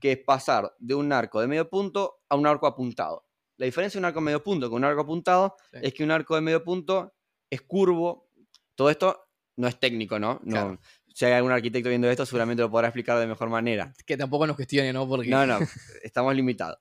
que 0.00 0.12
es 0.12 0.18
pasar 0.18 0.74
de 0.80 0.94
un 0.96 1.12
arco 1.12 1.40
de 1.40 1.46
medio 1.46 1.70
punto 1.70 2.22
a 2.28 2.34
un 2.34 2.46
arco 2.46 2.66
apuntado. 2.66 3.24
La 3.62 3.66
diferencia 3.66 3.98
de 3.98 4.00
un 4.00 4.06
arco 4.06 4.18
de 4.18 4.24
medio 4.24 4.42
punto 4.42 4.68
con 4.68 4.78
un 4.78 4.84
arco 4.84 5.02
apuntado 5.02 5.56
es 5.70 5.94
que 5.94 6.02
un 6.02 6.10
arco 6.10 6.34
de 6.34 6.40
medio 6.40 6.64
punto 6.64 7.14
es 7.48 7.62
curvo. 7.62 8.28
Todo 8.74 8.90
esto 8.90 9.28
no 9.54 9.68
es 9.68 9.78
técnico, 9.78 10.18
¿no? 10.18 10.40
no 10.42 10.80
Si 11.14 11.26
hay 11.26 11.34
algún 11.34 11.52
arquitecto 11.52 11.88
viendo 11.88 12.10
esto, 12.10 12.26
seguramente 12.26 12.60
lo 12.60 12.72
podrá 12.72 12.88
explicar 12.88 13.20
de 13.20 13.28
mejor 13.28 13.50
manera. 13.50 13.94
Que 14.04 14.16
tampoco 14.16 14.48
nos 14.48 14.56
cuestione, 14.56 14.92
¿no? 14.92 15.06
Porque... 15.06 15.30
No, 15.30 15.46
no, 15.46 15.60
estamos 16.02 16.34
limitados. 16.34 16.78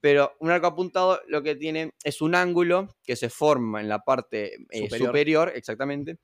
Pero 0.00 0.36
un 0.38 0.52
arco 0.52 0.68
apuntado 0.68 1.20
lo 1.26 1.42
que 1.42 1.56
tiene 1.56 1.94
es 2.04 2.22
un 2.22 2.36
ángulo 2.36 2.94
que 3.02 3.16
se 3.16 3.28
forma 3.28 3.80
en 3.80 3.88
la 3.88 4.04
parte 4.04 4.54
eh, 4.70 4.88
superior. 4.88 5.50
exactamente, 5.52 6.20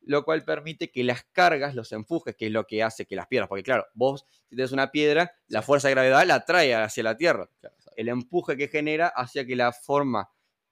lo 0.00 0.24
cual 0.24 0.42
permite 0.42 0.90
que 0.90 1.04
las 1.04 1.24
cargas, 1.32 1.74
los 1.74 1.92
empujes, 1.92 2.34
que 2.34 2.46
es 2.46 2.52
lo 2.52 2.64
que 2.66 2.82
hace 2.82 3.04
que 3.04 3.14
las 3.14 3.26
piedras, 3.26 3.50
porque 3.50 3.62
claro, 3.62 3.84
vos 3.92 4.24
si 4.48 4.56
tienes 4.56 4.72
una 4.72 4.90
piedra, 4.90 5.32
la 5.48 5.60
fuerza 5.60 5.88
de 5.88 5.94
gravedad 5.94 6.26
la 6.26 6.46
trae 6.46 6.74
hacia 6.74 7.02
la 7.02 7.16
tierra. 7.18 7.50
El 8.00 8.08
empuje 8.08 8.56
que 8.56 8.68
genera 8.68 9.08
hacia 9.08 9.46
que 9.46 9.54
la 9.54 9.72
forma 9.72 10.30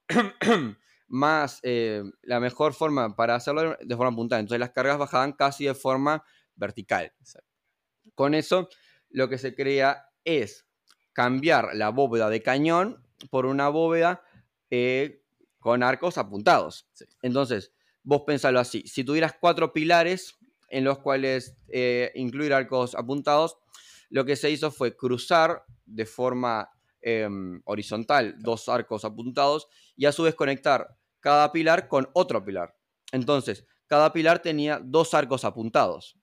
más, 1.09 1.61
eh, 1.62 2.03
la 2.23 2.41
mejor 2.41 2.73
forma 2.73 3.14
para 3.14 3.35
hacerlo 3.35 3.77
de 3.79 3.97
forma 3.97 4.17
puntada. 4.17 4.41
Entonces 4.41 4.61
las 4.61 4.71
cargas 4.71 4.97
bajaban 4.97 5.33
casi 5.33 5.67
de 5.67 5.75
forma 5.75 6.25
vertical. 6.57 7.12
Con 8.14 8.33
eso, 8.33 8.71
lo 9.11 9.29
que 9.29 9.37
se 9.37 9.55
crea 9.55 10.09
es 10.25 10.67
cambiar 11.12 11.75
la 11.75 11.91
bóveda 11.91 12.31
de 12.31 12.43
cañón 12.43 13.07
por 13.31 13.45
una 13.45 13.69
bóveda 13.69 14.23
eh, 14.71 15.23
con 15.59 15.83
arcos 15.83 16.17
apuntados. 16.17 16.88
Entonces, 17.21 17.75
vos 18.03 18.23
pensalo 18.27 18.59
así, 18.59 18.85
si 18.87 19.05
tuvieras 19.05 19.35
cuatro 19.38 19.75
pilares 19.75 20.38
en 20.71 20.85
los 20.85 21.01
cuales 21.01 21.59
eh, 21.69 22.11
incluir 22.14 22.55
arcos 22.55 22.95
apuntados, 22.95 23.59
lo 24.09 24.25
que 24.25 24.35
se 24.35 24.51
hizo 24.51 24.71
fue 24.71 24.97
cruzar 24.97 25.67
de 25.85 26.07
forma 26.07 26.71
em, 27.00 27.61
horizontal 27.64 28.37
dos 28.38 28.68
arcos 28.68 29.04
apuntados 29.04 29.68
y 29.96 30.06
a 30.06 30.12
su 30.12 30.22
vez 30.24 30.34
conectar 30.34 30.96
cada 31.20 31.52
pilar 31.52 31.88
con 31.88 32.08
otro 32.14 32.44
pilar. 32.44 32.74
Entonces, 33.12 33.64
cada 33.87 34.12
pilar 34.12 34.40
tenía 34.40 34.80
dos 34.82 35.14
arcos 35.14 35.44
apuntados. 35.44 36.18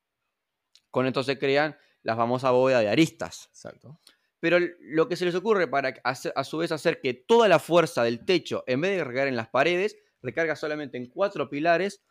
Con 0.92 1.08
esto 1.08 1.24
se 1.24 1.38
crean 1.38 1.76
la 2.04 2.16
famosa 2.16 2.52
bóveda 2.52 2.80
de 2.80 2.90
aristas. 2.90 3.48
Exacto. 3.50 4.00
Pero 4.40 4.60
lo 4.80 5.08
que 5.08 5.16
se 5.16 5.26
les 5.26 5.34
ocurre 5.34 5.68
para 5.68 5.94
a 6.04 6.44
su 6.44 6.58
vez 6.58 6.72
hacer 6.72 7.02
que 7.02 7.14
toda 7.14 7.48
la 7.48 7.58
fuerza 7.58 8.04
del 8.04 8.24
techo, 8.26 8.64
en 8.68 8.82
vez 8.82 8.92
de 8.92 9.04
recargar 9.04 9.28
en 9.28 9.36
las 9.36 9.50
paredes, 9.50 9.98
recarga 10.22 10.56
solamente 10.56 10.98
en 10.98 11.08
cuatro 11.08 11.50
pilares, 11.50 12.04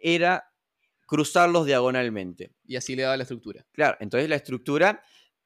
era 0.00 0.50
cruzarlos 1.06 1.66
diagonalmente. 1.66 2.54
Y 2.64 2.76
así 2.76 2.96
le 2.96 3.02
daba 3.02 3.16
la 3.16 3.24
estructura. 3.24 3.66
Claro, 3.72 3.96
entonces 4.00 4.28
la 4.28 4.36
estructura 4.36 5.02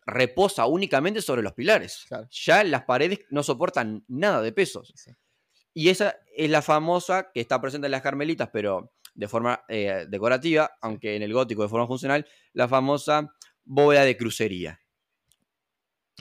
reposa 0.06 0.66
únicamente 0.66 1.22
sobre 1.22 1.42
los 1.42 1.52
pilares. 1.52 2.06
Ya 2.30 2.64
las 2.64 2.84
paredes 2.84 3.20
no 3.30 3.42
soportan 3.42 4.04
nada 4.08 4.42
de 4.42 4.52
pesos. 4.52 4.92
Y 5.72 5.88
esa 5.88 6.16
es 6.34 6.50
la 6.50 6.62
famosa 6.62 7.30
que 7.32 7.40
está 7.40 7.60
presente 7.60 7.86
en 7.86 7.92
las 7.92 8.02
carmelitas, 8.02 8.50
pero 8.52 8.92
de 9.14 9.28
forma 9.28 9.64
eh, 9.68 10.06
decorativa, 10.08 10.70
aunque 10.80 11.16
en 11.16 11.22
el 11.22 11.32
gótico 11.32 11.62
de 11.62 11.68
forma 11.68 11.86
funcional, 11.86 12.26
la 12.52 12.68
famosa 12.68 13.34
bóveda 13.64 14.04
de 14.04 14.16
crucería, 14.16 14.80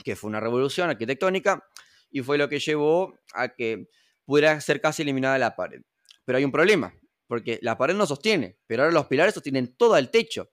que 0.04 0.16
fue 0.16 0.28
una 0.28 0.40
revolución 0.40 0.90
arquitectónica 0.90 1.64
y 2.10 2.20
fue 2.22 2.38
lo 2.38 2.48
que 2.48 2.58
llevó 2.58 3.18
a 3.34 3.48
que 3.48 3.88
pudiera 4.24 4.60
ser 4.60 4.80
casi 4.80 5.02
eliminada 5.02 5.38
la 5.38 5.56
pared. 5.56 5.82
Pero 6.24 6.38
hay 6.38 6.44
un 6.44 6.52
problema, 6.52 6.94
porque 7.26 7.58
la 7.62 7.76
pared 7.76 7.94
no 7.94 8.06
sostiene, 8.06 8.58
pero 8.66 8.82
ahora 8.82 8.94
los 8.94 9.06
pilares 9.06 9.34
sostienen 9.34 9.74
todo 9.76 9.96
el 9.96 10.10
techo. 10.10 10.50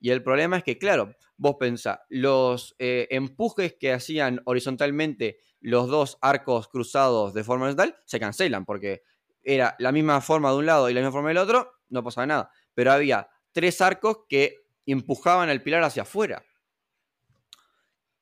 Y 0.00 0.10
el 0.10 0.22
problema 0.22 0.56
es 0.56 0.64
que, 0.64 0.78
claro, 0.78 1.14
vos 1.40 1.56
pensás, 1.58 2.00
los 2.10 2.76
eh, 2.78 3.08
empujes 3.10 3.74
que 3.80 3.94
hacían 3.94 4.42
horizontalmente 4.44 5.38
los 5.60 5.88
dos 5.88 6.18
arcos 6.20 6.68
cruzados 6.68 7.32
de 7.32 7.44
forma 7.44 7.64
horizontal 7.64 7.96
se 8.04 8.20
cancelan, 8.20 8.66
porque 8.66 9.02
era 9.42 9.74
la 9.78 9.90
misma 9.90 10.20
forma 10.20 10.50
de 10.50 10.58
un 10.58 10.66
lado 10.66 10.90
y 10.90 10.92
la 10.92 11.00
misma 11.00 11.12
forma 11.12 11.30
del 11.30 11.38
otro, 11.38 11.72
no 11.88 12.04
pasaba 12.04 12.26
nada. 12.26 12.50
Pero 12.74 12.92
había 12.92 13.30
tres 13.52 13.80
arcos 13.80 14.18
que 14.28 14.56
empujaban 14.84 15.48
el 15.48 15.62
pilar 15.62 15.82
hacia 15.82 16.02
afuera. 16.02 16.44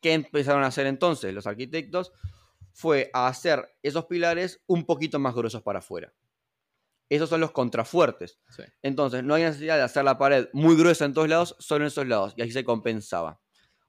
¿Qué 0.01 0.13
empezaron 0.13 0.63
a 0.63 0.69
hacer 0.69 0.87
entonces 0.87 1.35
los 1.35 1.49
arquitectos? 1.49 2.13
Fue 2.73 3.11
a 3.13 3.27
hacer 3.27 3.69
esos 3.83 4.05
pilares 4.05 4.63
un 4.69 4.85
poquito 4.85 5.19
más 5.19 5.35
gruesos 5.35 5.63
para 5.63 5.81
afuera. 5.81 6.15
Esos 7.09 7.31
son 7.31 7.41
los 7.41 7.53
contrafuertes. 7.53 8.39
Entonces, 8.83 9.25
no 9.25 9.35
hay 9.35 9.45
necesidad 9.45 9.77
de 9.77 9.83
hacer 9.83 10.05
la 10.05 10.19
pared 10.19 10.49
muy 10.53 10.77
gruesa 10.77 11.05
en 11.05 11.15
todos 11.15 11.29
lados, 11.29 11.57
solo 11.59 11.85
en 11.85 11.89
esos 11.89 12.07
lados. 12.07 12.35
Y 12.37 12.43
así 12.43 12.53
se 12.53 12.65
compensaba. 12.65 13.41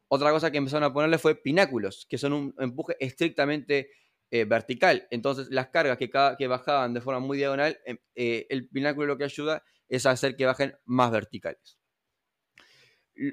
Otra 0.08 0.32
cosa 0.32 0.52
que 0.52 0.58
empezaron 0.58 0.84
a 0.84 0.94
ponerle 0.94 1.18
fue 1.18 1.36
pináculos, 1.36 2.08
que 2.10 2.18
son 2.18 2.34
un 2.34 2.56
empuje 2.58 2.96
estrictamente 3.00 3.92
eh, 4.32 4.46
vertical. 4.46 5.08
Entonces, 5.12 5.48
las 5.50 5.68
cargas 5.70 5.98
que, 5.98 6.10
que, 6.38 6.48
bajaban 6.48 6.94
de 6.94 7.02
forma 7.02 7.20
muy 7.20 7.38
diagonal, 7.38 7.80
em, 7.86 7.98
eh, 8.16 8.48
el 8.50 8.68
pináculo 8.70 9.08
lo 9.08 9.18
que 9.18 9.26
ayuda 9.26 9.64
es 9.88 10.06
a 10.06 10.12
hacer 10.12 10.36
que 10.36 10.46
bajen 10.46 10.78
más 10.86 11.12
verticales. 11.12 11.78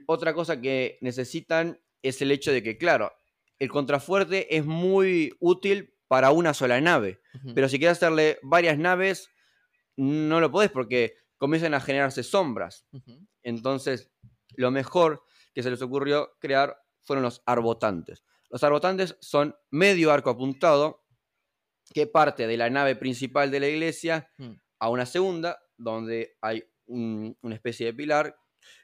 Otra 0.07 0.35
cosa 0.35 0.61
que 0.61 0.99
necesitan 1.01 1.81
es 2.03 2.21
el 2.23 2.31
hecho 2.31 2.51
de 2.51 2.63
que, 2.63 2.77
claro, 2.77 3.13
el 3.59 3.69
contrafuerte 3.69 4.57
es 4.57 4.65
muy 4.65 5.33
útil 5.39 5.95
para 6.09 6.31
una 6.31 6.55
sola 6.55 6.81
nave, 6.81 7.21
pero 7.55 7.69
si 7.69 7.79
quieres 7.79 7.99
hacerle 7.99 8.39
varias 8.43 8.79
naves, 8.79 9.31
no 9.97 10.41
lo 10.41 10.51
podés 10.51 10.71
porque 10.71 11.15
comienzan 11.37 11.75
a 11.75 11.81
generarse 11.81 12.23
sombras. 12.23 12.87
Entonces, 13.43 14.11
lo 14.57 14.71
mejor 14.71 15.25
que 15.55 15.63
se 15.63 15.71
les 15.71 15.83
ocurrió 15.83 16.37
crear 16.39 16.77
fueron 17.03 17.23
los 17.23 17.43
arbotantes. 17.47 18.25
Los 18.51 18.63
arbotantes 18.63 19.17
son 19.21 19.57
medio 19.71 20.13
arco 20.13 20.31
apuntado 20.31 21.05
que 21.93 22.07
parte 22.07 22.47
de 22.47 22.57
la 22.57 22.71
nave 22.71 22.97
principal 22.97 23.51
de 23.51 23.61
la 23.61 23.69
iglesia 23.69 24.31
mm. 24.39 24.53
a 24.81 24.91
una 24.91 25.07
segunda, 25.07 25.59
donde 25.77 26.37
hay 26.41 26.65
una 26.87 27.55
especie 27.55 27.87
de 27.87 27.95
pilar 27.95 28.37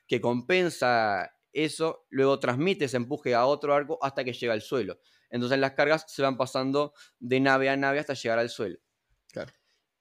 que 0.07 0.21
compensa 0.21 1.33
eso, 1.53 2.07
luego 2.11 2.39
transmite 2.41 2.87
ese 2.87 2.97
empuje 2.97 3.35
a 3.35 3.47
otro 3.47 3.75
arco 3.75 3.99
hasta 4.03 4.25
que 4.25 4.33
llega 4.33 4.53
al 4.53 4.63
suelo. 4.63 4.99
Entonces 5.31 5.59
las 5.59 5.73
cargas 5.73 6.05
se 6.09 6.23
van 6.23 6.37
pasando 6.37 6.93
de 7.19 7.41
nave 7.41 7.69
a 7.69 7.77
nave 7.77 7.99
hasta 7.99 8.15
llegar 8.15 8.39
al 8.39 8.51
suelo. 8.51 8.79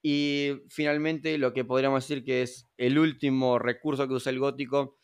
Y 0.02 0.62
finalmente 0.70 1.38
lo 1.38 1.54
que 1.54 1.64
podríamos 1.64 2.04
decir 2.04 2.24
que 2.24 2.42
es 2.42 2.68
el 2.78 2.98
último 2.98 3.60
recurso 3.60 4.08
que 4.08 4.16
usa 4.16 4.32
el 4.32 4.40
gótico 4.40 4.98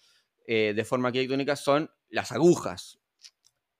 eh, 0.47 0.73
de 0.75 0.85
forma 0.85 1.09
arquitectónica 1.09 1.55
son 1.55 1.91
las 2.09 2.31
agujas. 2.31 2.99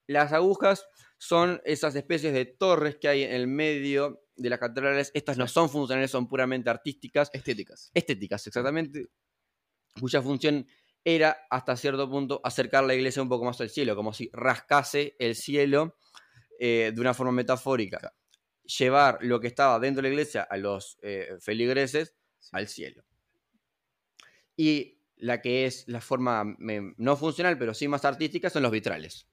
Las 0.06 0.32
agujas 0.32 0.86
son 1.18 1.60
esas 1.64 1.94
especies 1.96 2.32
de 2.32 2.44
torres 2.44 2.96
que 2.96 3.08
hay 3.08 3.24
en 3.24 3.32
el 3.32 3.46
medio 3.48 4.22
de 4.36 4.50
las 4.50 4.58
catedrales. 4.58 5.10
Estas 5.14 5.36
no 5.36 5.48
son 5.48 5.68
funcionales, 5.68 6.10
son 6.10 6.28
puramente 6.28 6.70
artísticas. 6.70 7.30
Estéticas. 7.32 7.90
Estéticas, 7.92 8.46
exactamente. 8.46 9.08
Cuya 10.00 10.22
función 10.22 10.66
era 11.04 11.36
hasta 11.50 11.76
cierto 11.76 12.08
punto 12.08 12.40
acercar 12.44 12.84
la 12.84 12.94
iglesia 12.94 13.22
un 13.22 13.28
poco 13.28 13.44
más 13.44 13.60
al 13.60 13.70
cielo, 13.70 13.96
como 13.96 14.12
si 14.12 14.30
rascase 14.32 15.16
el 15.18 15.34
cielo 15.34 15.96
eh, 16.60 16.92
de 16.94 17.00
una 17.00 17.14
forma 17.14 17.32
metafórica. 17.32 18.14
Llevar 18.76 19.18
lo 19.22 19.40
que 19.40 19.46
estaba 19.46 19.78
dentro 19.78 20.02
de 20.02 20.08
la 20.08 20.12
iglesia 20.12 20.42
a 20.42 20.56
los 20.56 20.98
eh, 21.02 21.36
feligreses 21.40 22.14
al 22.52 22.68
cielo. 22.68 23.04
Y 24.56 24.98
la 25.16 25.40
que 25.40 25.66
es 25.66 25.86
la 25.88 26.00
forma 26.00 26.56
no 26.58 27.16
funcional, 27.16 27.58
pero 27.58 27.74
sí 27.74 27.88
más 27.88 28.04
artística, 28.04 28.50
son 28.50 28.62
los 28.62 28.72
vitrales. 28.72 29.26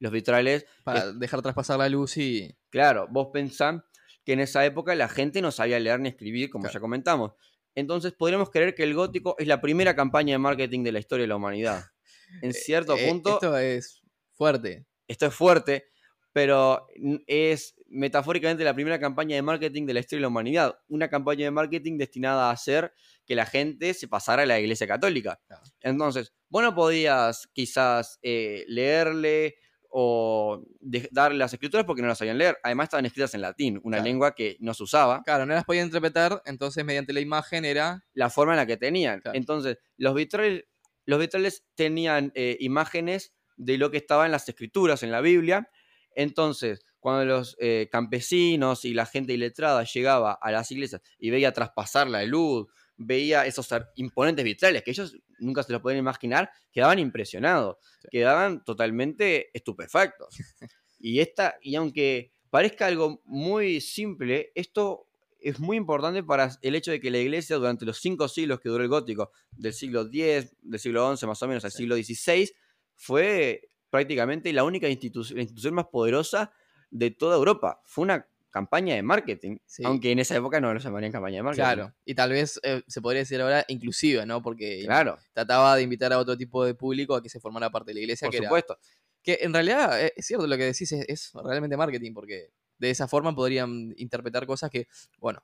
Los 0.00 0.12
vitrales. 0.12 0.66
Para 0.84 1.12
dejar 1.12 1.42
traspasar 1.42 1.78
la 1.78 1.88
luz 1.88 2.16
y. 2.16 2.56
Claro, 2.70 3.08
vos 3.10 3.28
pensás 3.32 3.82
que 4.24 4.34
en 4.34 4.40
esa 4.40 4.64
época 4.64 4.94
la 4.94 5.08
gente 5.08 5.40
no 5.40 5.50
sabía 5.50 5.80
leer 5.80 6.00
ni 6.00 6.10
escribir, 6.10 6.50
como 6.50 6.68
ya 6.68 6.80
comentamos. 6.80 7.32
Entonces 7.74 8.12
podríamos 8.12 8.50
creer 8.50 8.74
que 8.74 8.82
el 8.82 8.94
gótico 8.94 9.36
es 9.38 9.46
la 9.46 9.60
primera 9.60 9.94
campaña 9.94 10.34
de 10.34 10.38
marketing 10.38 10.82
de 10.82 10.92
la 10.92 10.98
historia 10.98 11.22
de 11.22 11.28
la 11.28 11.36
humanidad. 11.36 11.84
En 12.42 12.50
eh, 12.50 12.52
cierto 12.52 12.94
eh, 12.94 13.08
punto. 13.08 13.34
Esto 13.36 13.56
es 13.56 14.02
fuerte. 14.34 14.84
Esto 15.06 15.24
es 15.24 15.34
fuerte, 15.34 15.86
pero 16.34 16.86
es 17.26 17.74
metafóricamente 17.88 18.64
la 18.64 18.74
primera 18.74 18.98
campaña 18.98 19.36
de 19.36 19.42
marketing 19.42 19.86
de 19.86 19.94
la 19.94 20.00
historia 20.00 20.18
de 20.18 20.22
la 20.22 20.28
humanidad. 20.28 20.78
Una 20.88 21.08
campaña 21.08 21.44
de 21.44 21.50
marketing 21.50 21.98
destinada 21.98 22.48
a 22.48 22.52
hacer 22.52 22.92
que 23.26 23.34
la 23.34 23.46
gente 23.46 23.94
se 23.94 24.08
pasara 24.08 24.42
a 24.42 24.46
la 24.46 24.60
iglesia 24.60 24.86
católica. 24.86 25.40
Entonces, 25.80 26.32
vos 26.48 26.62
no 26.62 26.74
podías 26.74 27.48
quizás 27.52 28.18
eh, 28.22 28.64
leerle 28.68 29.56
o 29.90 30.62
darle 31.10 31.38
las 31.38 31.52
escrituras 31.52 31.86
porque 31.86 32.02
no 32.02 32.08
las 32.08 32.18
sabían 32.18 32.38
leer. 32.38 32.58
Además 32.62 32.84
estaban 32.84 33.06
escritas 33.06 33.34
en 33.34 33.40
latín, 33.40 33.80
una 33.82 34.00
lengua 34.00 34.34
que 34.34 34.56
no 34.60 34.74
se 34.74 34.82
usaba. 34.82 35.22
Claro, 35.22 35.46
no 35.46 35.54
las 35.54 35.64
podían 35.64 35.86
interpretar, 35.86 36.42
entonces 36.44 36.84
mediante 36.84 37.12
la 37.12 37.20
imagen 37.20 37.64
era... 37.64 38.04
La 38.12 38.30
forma 38.30 38.52
en 38.52 38.58
la 38.58 38.66
que 38.66 38.76
tenían. 38.76 39.22
Entonces, 39.32 39.78
los 39.96 40.14
vitrales, 40.14 40.64
los 41.06 41.18
vitrales 41.18 41.64
tenían 41.74 42.32
eh, 42.34 42.56
imágenes 42.60 43.32
de 43.56 43.78
lo 43.78 43.90
que 43.90 43.96
estaba 43.96 44.26
en 44.26 44.32
las 44.32 44.48
escrituras, 44.48 45.02
en 45.02 45.10
la 45.10 45.20
Biblia. 45.20 45.70
Entonces, 46.14 46.84
cuando 47.00 47.24
los 47.24 47.56
eh, 47.60 47.88
campesinos 47.90 48.84
y 48.84 48.94
la 48.94 49.06
gente 49.06 49.32
iletrada 49.32 49.84
llegaba 49.84 50.32
a 50.32 50.50
las 50.50 50.70
iglesias 50.70 51.02
y 51.18 51.30
veía 51.30 51.52
traspasar 51.52 52.08
la 52.08 52.24
luz, 52.24 52.66
veía 52.96 53.46
esos 53.46 53.68
imponentes 53.94 54.44
vitrales 54.44 54.82
que 54.82 54.90
ellos 54.90 55.16
nunca 55.38 55.62
se 55.62 55.72
lo 55.72 55.80
pueden 55.80 55.98
imaginar, 55.98 56.50
quedaban 56.72 56.98
impresionados, 56.98 57.76
quedaban 58.10 58.64
totalmente 58.64 59.50
estupefactos. 59.56 60.28
y, 60.98 61.20
esta, 61.20 61.56
y 61.62 61.76
aunque 61.76 62.32
parezca 62.50 62.86
algo 62.86 63.22
muy 63.24 63.80
simple, 63.80 64.50
esto 64.54 65.06
es 65.40 65.60
muy 65.60 65.76
importante 65.76 66.24
para 66.24 66.50
el 66.62 66.74
hecho 66.74 66.90
de 66.90 67.00
que 67.00 67.10
la 67.10 67.18
iglesia 67.18 67.56
durante 67.56 67.84
los 67.84 67.98
cinco 67.98 68.26
siglos 68.26 68.58
que 68.58 68.68
duró 68.68 68.82
el 68.82 68.88
gótico, 68.88 69.30
del 69.52 69.72
siglo 69.72 70.02
X, 70.12 70.56
del 70.60 70.80
siglo 70.80 71.16
XI 71.16 71.26
más 71.26 71.42
o 71.42 71.48
menos 71.48 71.64
al 71.64 71.70
siglo 71.70 71.94
XVI, 71.94 72.50
fue 72.96 73.68
prácticamente 73.90 74.52
la 74.52 74.64
única 74.64 74.86
la 74.88 74.92
institución 74.92 75.74
más 75.74 75.86
poderosa 75.86 76.52
de 76.90 77.10
toda 77.10 77.36
Europa. 77.36 77.80
Fue 77.84 78.02
una 78.02 78.26
campaña 78.50 78.94
de 78.94 79.02
marketing, 79.02 79.58
aunque 79.84 80.10
en 80.10 80.18
esa 80.18 80.36
época 80.36 80.60
no 80.60 80.72
lo 80.72 80.80
llamarían 80.80 81.12
campaña 81.12 81.36
de 81.36 81.42
marketing. 81.42 81.62
Claro, 81.62 81.94
y 82.04 82.14
tal 82.14 82.30
vez 82.30 82.58
eh, 82.62 82.82
se 82.86 83.00
podría 83.00 83.20
decir 83.20 83.40
ahora 83.40 83.64
inclusiva, 83.68 84.24
¿no? 84.24 84.42
Porque 84.42 84.82
claro. 84.84 85.18
trataba 85.32 85.76
de 85.76 85.82
invitar 85.82 86.12
a 86.12 86.18
otro 86.18 86.36
tipo 86.36 86.64
de 86.64 86.74
público 86.74 87.14
a 87.14 87.22
que 87.22 87.28
se 87.28 87.40
formara 87.40 87.70
parte 87.70 87.90
de 87.90 87.94
la 87.94 88.00
iglesia. 88.00 88.28
Por 88.28 88.36
supuesto. 88.36 88.78
que 89.22 89.38
en 89.42 89.52
realidad 89.52 90.02
eh, 90.02 90.12
es 90.16 90.26
cierto 90.26 90.46
lo 90.46 90.56
que 90.56 90.64
decís, 90.64 90.90
es, 90.92 91.32
realmente 91.34 91.76
marketing, 91.76 92.14
porque 92.14 92.50
de 92.78 92.90
esa 92.90 93.06
forma 93.06 93.34
podrían 93.34 93.94
interpretar 93.96 94.46
cosas 94.46 94.70
que, 94.70 94.88
bueno, 95.18 95.42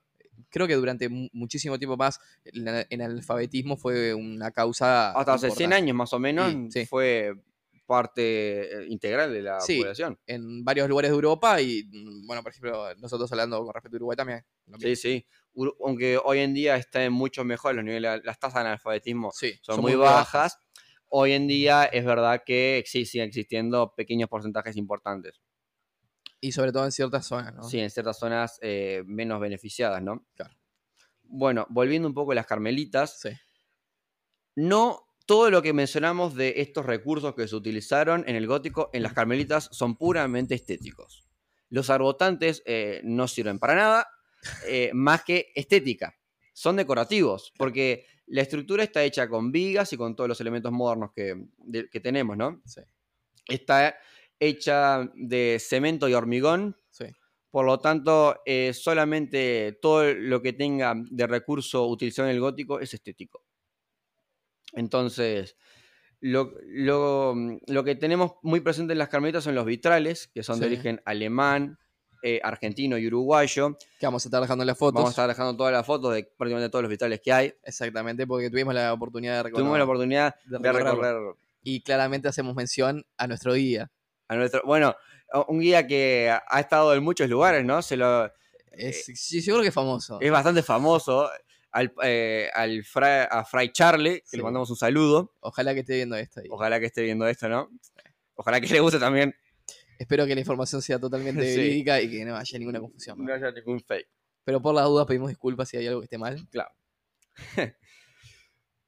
creo 0.48 0.66
que 0.66 0.74
durante 0.74 1.08
muchísimo 1.08 1.78
tiempo 1.78 1.96
más 1.96 2.20
en 2.44 3.00
el 3.00 3.10
alfabetismo 3.10 3.76
fue 3.76 4.14
una 4.14 4.50
causa. 4.50 5.12
Hasta 5.12 5.34
hace 5.34 5.50
100 5.50 5.72
años 5.72 5.96
más 5.96 6.12
o 6.12 6.18
menos 6.18 6.54
fue 6.88 7.34
parte 7.86 8.82
eh, 8.82 8.86
integral 8.88 9.32
de 9.32 9.42
la 9.42 9.60
Sí. 9.60 9.78
población. 9.78 10.18
En 10.26 10.64
varios 10.64 10.88
lugares 10.88 11.10
de 11.10 11.14
Europa 11.14 11.60
y, 11.60 11.84
mm, 11.84 12.26
bueno, 12.26 12.42
por 12.42 12.52
ejemplo, 12.52 12.94
nosotros 12.96 13.30
hablando 13.32 13.62
con 13.64 13.72
respecto 13.74 13.96
a 13.96 13.98
Uruguay 13.98 14.16
también. 14.16 14.44
Sí, 14.78 14.96
sí. 14.96 15.26
Ur- 15.54 15.76
Aunque 15.84 16.18
hoy 16.22 16.38
en 16.40 16.54
día 16.54 16.76
está 16.76 17.08
mucho 17.10 17.44
mejor 17.44 17.74
los 17.74 17.84
niveles, 17.84 18.20
las 18.24 18.38
tasas 18.38 18.62
de 18.62 18.68
analfabetismo 18.68 19.30
Sí, 19.32 19.58
son, 19.62 19.80
muy 19.80 19.94
bajas. 19.94 20.58
Hoy 21.08 21.32
en 21.32 21.46
día 21.46 21.84
es 21.84 22.04
verdad 22.04 22.42
que 22.44 22.82
sí, 22.86 23.04
siguen 23.06 23.28
existiendo 23.28 23.94
pequeños 23.94 24.28
porcentajes 24.28 24.76
importantes. 24.76 25.40
Y 26.40 26.52
sobre 26.52 26.72
todo 26.72 26.84
en 26.84 26.92
ciertas 26.92 27.26
zonas, 27.26 27.54
¿no? 27.54 27.62
Sí, 27.62 27.78
en 27.78 27.88
ciertas 27.90 28.18
zonas 28.18 28.58
eh, 28.62 29.02
menos 29.06 29.40
beneficiadas, 29.40 30.02
¿no? 30.02 30.26
Claro. 30.34 30.54
Bueno, 31.22 31.66
volviendo 31.70 32.08
un 32.08 32.14
poco 32.14 32.32
a 32.32 32.34
las 32.34 32.46
carmelitas, 32.46 33.20
Sí. 33.20 33.30
no 34.56 35.00
todo 35.26 35.50
lo 35.50 35.62
que 35.62 35.72
mencionamos 35.72 36.34
de 36.34 36.54
estos 36.58 36.84
recursos 36.84 37.34
que 37.34 37.48
se 37.48 37.56
utilizaron 37.56 38.24
en 38.28 38.36
el 38.36 38.46
gótico 38.46 38.90
en 38.92 39.02
las 39.02 39.12
carmelitas 39.14 39.68
son 39.72 39.96
puramente 39.96 40.54
estéticos. 40.54 41.26
Los 41.70 41.88
arbotantes 41.90 42.62
eh, 42.66 43.00
no 43.04 43.26
sirven 43.26 43.58
para 43.58 43.74
nada, 43.74 44.08
eh, 44.66 44.90
más 44.92 45.24
que 45.24 45.50
estética. 45.54 46.14
Son 46.52 46.76
decorativos, 46.76 47.52
porque 47.58 48.06
la 48.26 48.42
estructura 48.42 48.84
está 48.84 49.02
hecha 49.02 49.28
con 49.28 49.50
vigas 49.50 49.92
y 49.92 49.96
con 49.96 50.14
todos 50.14 50.28
los 50.28 50.40
elementos 50.40 50.70
modernos 50.72 51.10
que, 51.14 51.34
de- 51.58 51.88
que 51.88 52.00
tenemos, 52.00 52.36
¿no? 52.36 52.62
Sí. 52.64 52.80
Está 53.48 53.96
hecha 54.38 55.10
de 55.14 55.58
cemento 55.60 56.08
y 56.08 56.14
hormigón, 56.14 56.76
Sí. 56.90 57.06
por 57.50 57.64
lo 57.66 57.78
tanto, 57.80 58.40
eh, 58.46 58.72
solamente 58.74 59.78
todo 59.80 60.12
lo 60.14 60.40
que 60.42 60.52
tenga 60.52 60.94
de 60.96 61.26
recurso 61.26 61.86
utilizado 61.88 62.28
en 62.28 62.34
el 62.34 62.40
gótico 62.40 62.78
es 62.80 62.94
estético. 62.94 63.43
Entonces, 64.76 65.56
lo, 66.20 66.52
lo- 66.64 67.34
lo 67.66 67.84
que 67.84 67.94
tenemos 67.96 68.32
muy 68.42 68.60
presente 68.60 68.92
en 68.92 68.98
las 68.98 69.08
carmelitas 69.08 69.44
son 69.44 69.54
los 69.54 69.64
vitrales, 69.66 70.28
que 70.32 70.42
son 70.42 70.58
de 70.60 70.66
origen 70.66 71.02
alemán, 71.04 71.78
eh, 72.22 72.40
argentino 72.42 72.96
y 72.96 73.06
uruguayo. 73.06 73.76
Que 73.98 74.06
vamos 74.06 74.24
a 74.24 74.28
estar 74.28 74.40
dejando 74.40 74.64
las 74.64 74.78
fotos. 74.78 74.94
Vamos 74.94 75.10
a 75.10 75.12
estar 75.12 75.28
dejando 75.28 75.56
todas 75.56 75.72
las 75.72 75.84
fotos 75.84 76.14
de 76.14 76.24
prácticamente 76.36 76.70
todos 76.70 76.82
los 76.82 76.90
vitrales 76.90 77.20
que 77.20 77.32
hay. 77.32 77.52
Exactamente, 77.62 78.26
porque 78.26 78.48
tuvimos 78.50 78.72
la 78.74 78.92
oportunidad 78.92 79.36
de 79.36 79.42
recorrer. 79.42 79.60
Tuvimos 79.62 79.78
la 79.78 79.84
oportunidad 79.84 80.34
de 80.46 80.72
recorrer 80.72 81.16
Y 81.62 81.82
claramente 81.82 82.28
hacemos 82.28 82.54
mención 82.54 83.04
a 83.18 83.26
nuestro 83.26 83.52
guía. 83.54 83.90
a 84.28 84.36
nuestro. 84.36 84.62
Bueno, 84.64 84.94
un 85.48 85.60
guía 85.60 85.86
que 85.86 86.30
ha 86.48 86.60
estado 86.60 86.94
en 86.94 87.02
muchos 87.02 87.28
lugares, 87.28 87.62
¿no? 87.64 87.82
Se 87.82 87.96
lo, 87.98 88.30
Es, 88.72 89.04
sí, 89.04 89.42
seguro 89.42 89.62
que 89.62 89.68
es 89.68 89.74
famoso. 89.74 90.18
es 90.20 90.30
bastante 90.30 90.62
famoso. 90.62 91.28
Al, 91.74 91.92
eh, 92.04 92.48
al 92.54 92.84
Fra- 92.84 93.24
a 93.24 93.44
Fray 93.44 93.70
Charlie, 93.72 94.20
que 94.20 94.26
Sí. 94.26 94.36
le 94.36 94.42
mandamos 94.44 94.70
un 94.70 94.76
saludo. 94.76 95.34
Ojalá 95.40 95.74
que 95.74 95.80
esté 95.80 95.96
viendo 95.96 96.16
esto. 96.16 96.40
ahí. 96.40 96.46
Ojalá 96.50 96.78
que 96.78 96.86
esté 96.86 97.02
viendo 97.02 97.26
esto, 97.26 97.48
¿no? 97.48 97.68
Ojalá 98.34 98.60
que 98.60 98.68
le 98.68 98.78
guste 98.80 98.98
también. 99.00 99.34
Espero 99.98 100.24
que 100.26 100.34
la 100.34 100.40
información 100.40 100.80
sea 100.82 100.98
totalmente 100.98 101.42
Sí. 101.54 101.56
verídica 101.56 102.00
y 102.00 102.10
que 102.10 102.24
no 102.24 102.36
haya 102.36 102.58
ninguna 102.58 102.78
confusión. 102.80 103.18
¿no? 103.18 103.24
No 103.24 103.34
haya 103.34 103.50
ningún 103.50 103.80
fake. 103.80 104.08
Pero 104.44 104.62
por 104.62 104.74
las 104.74 104.84
dudas 104.84 105.06
pedimos 105.06 105.28
disculpas 105.30 105.68
si 105.68 105.76
hay 105.76 105.86
algo 105.88 106.00
que 106.00 106.04
esté 106.04 106.18
mal. 106.18 106.36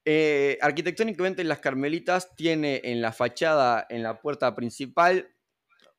Eh, 0.09 0.57
arquitectónicamente, 0.61 1.43
las 1.43 1.59
Carmelitas 1.59 2.33
tiene 2.35 2.79
en 2.85 3.01
la 3.01 3.11
fachada, 3.11 3.85
en 3.89 4.03
la 4.03 4.21
puerta 4.21 4.55
principal, 4.55 5.27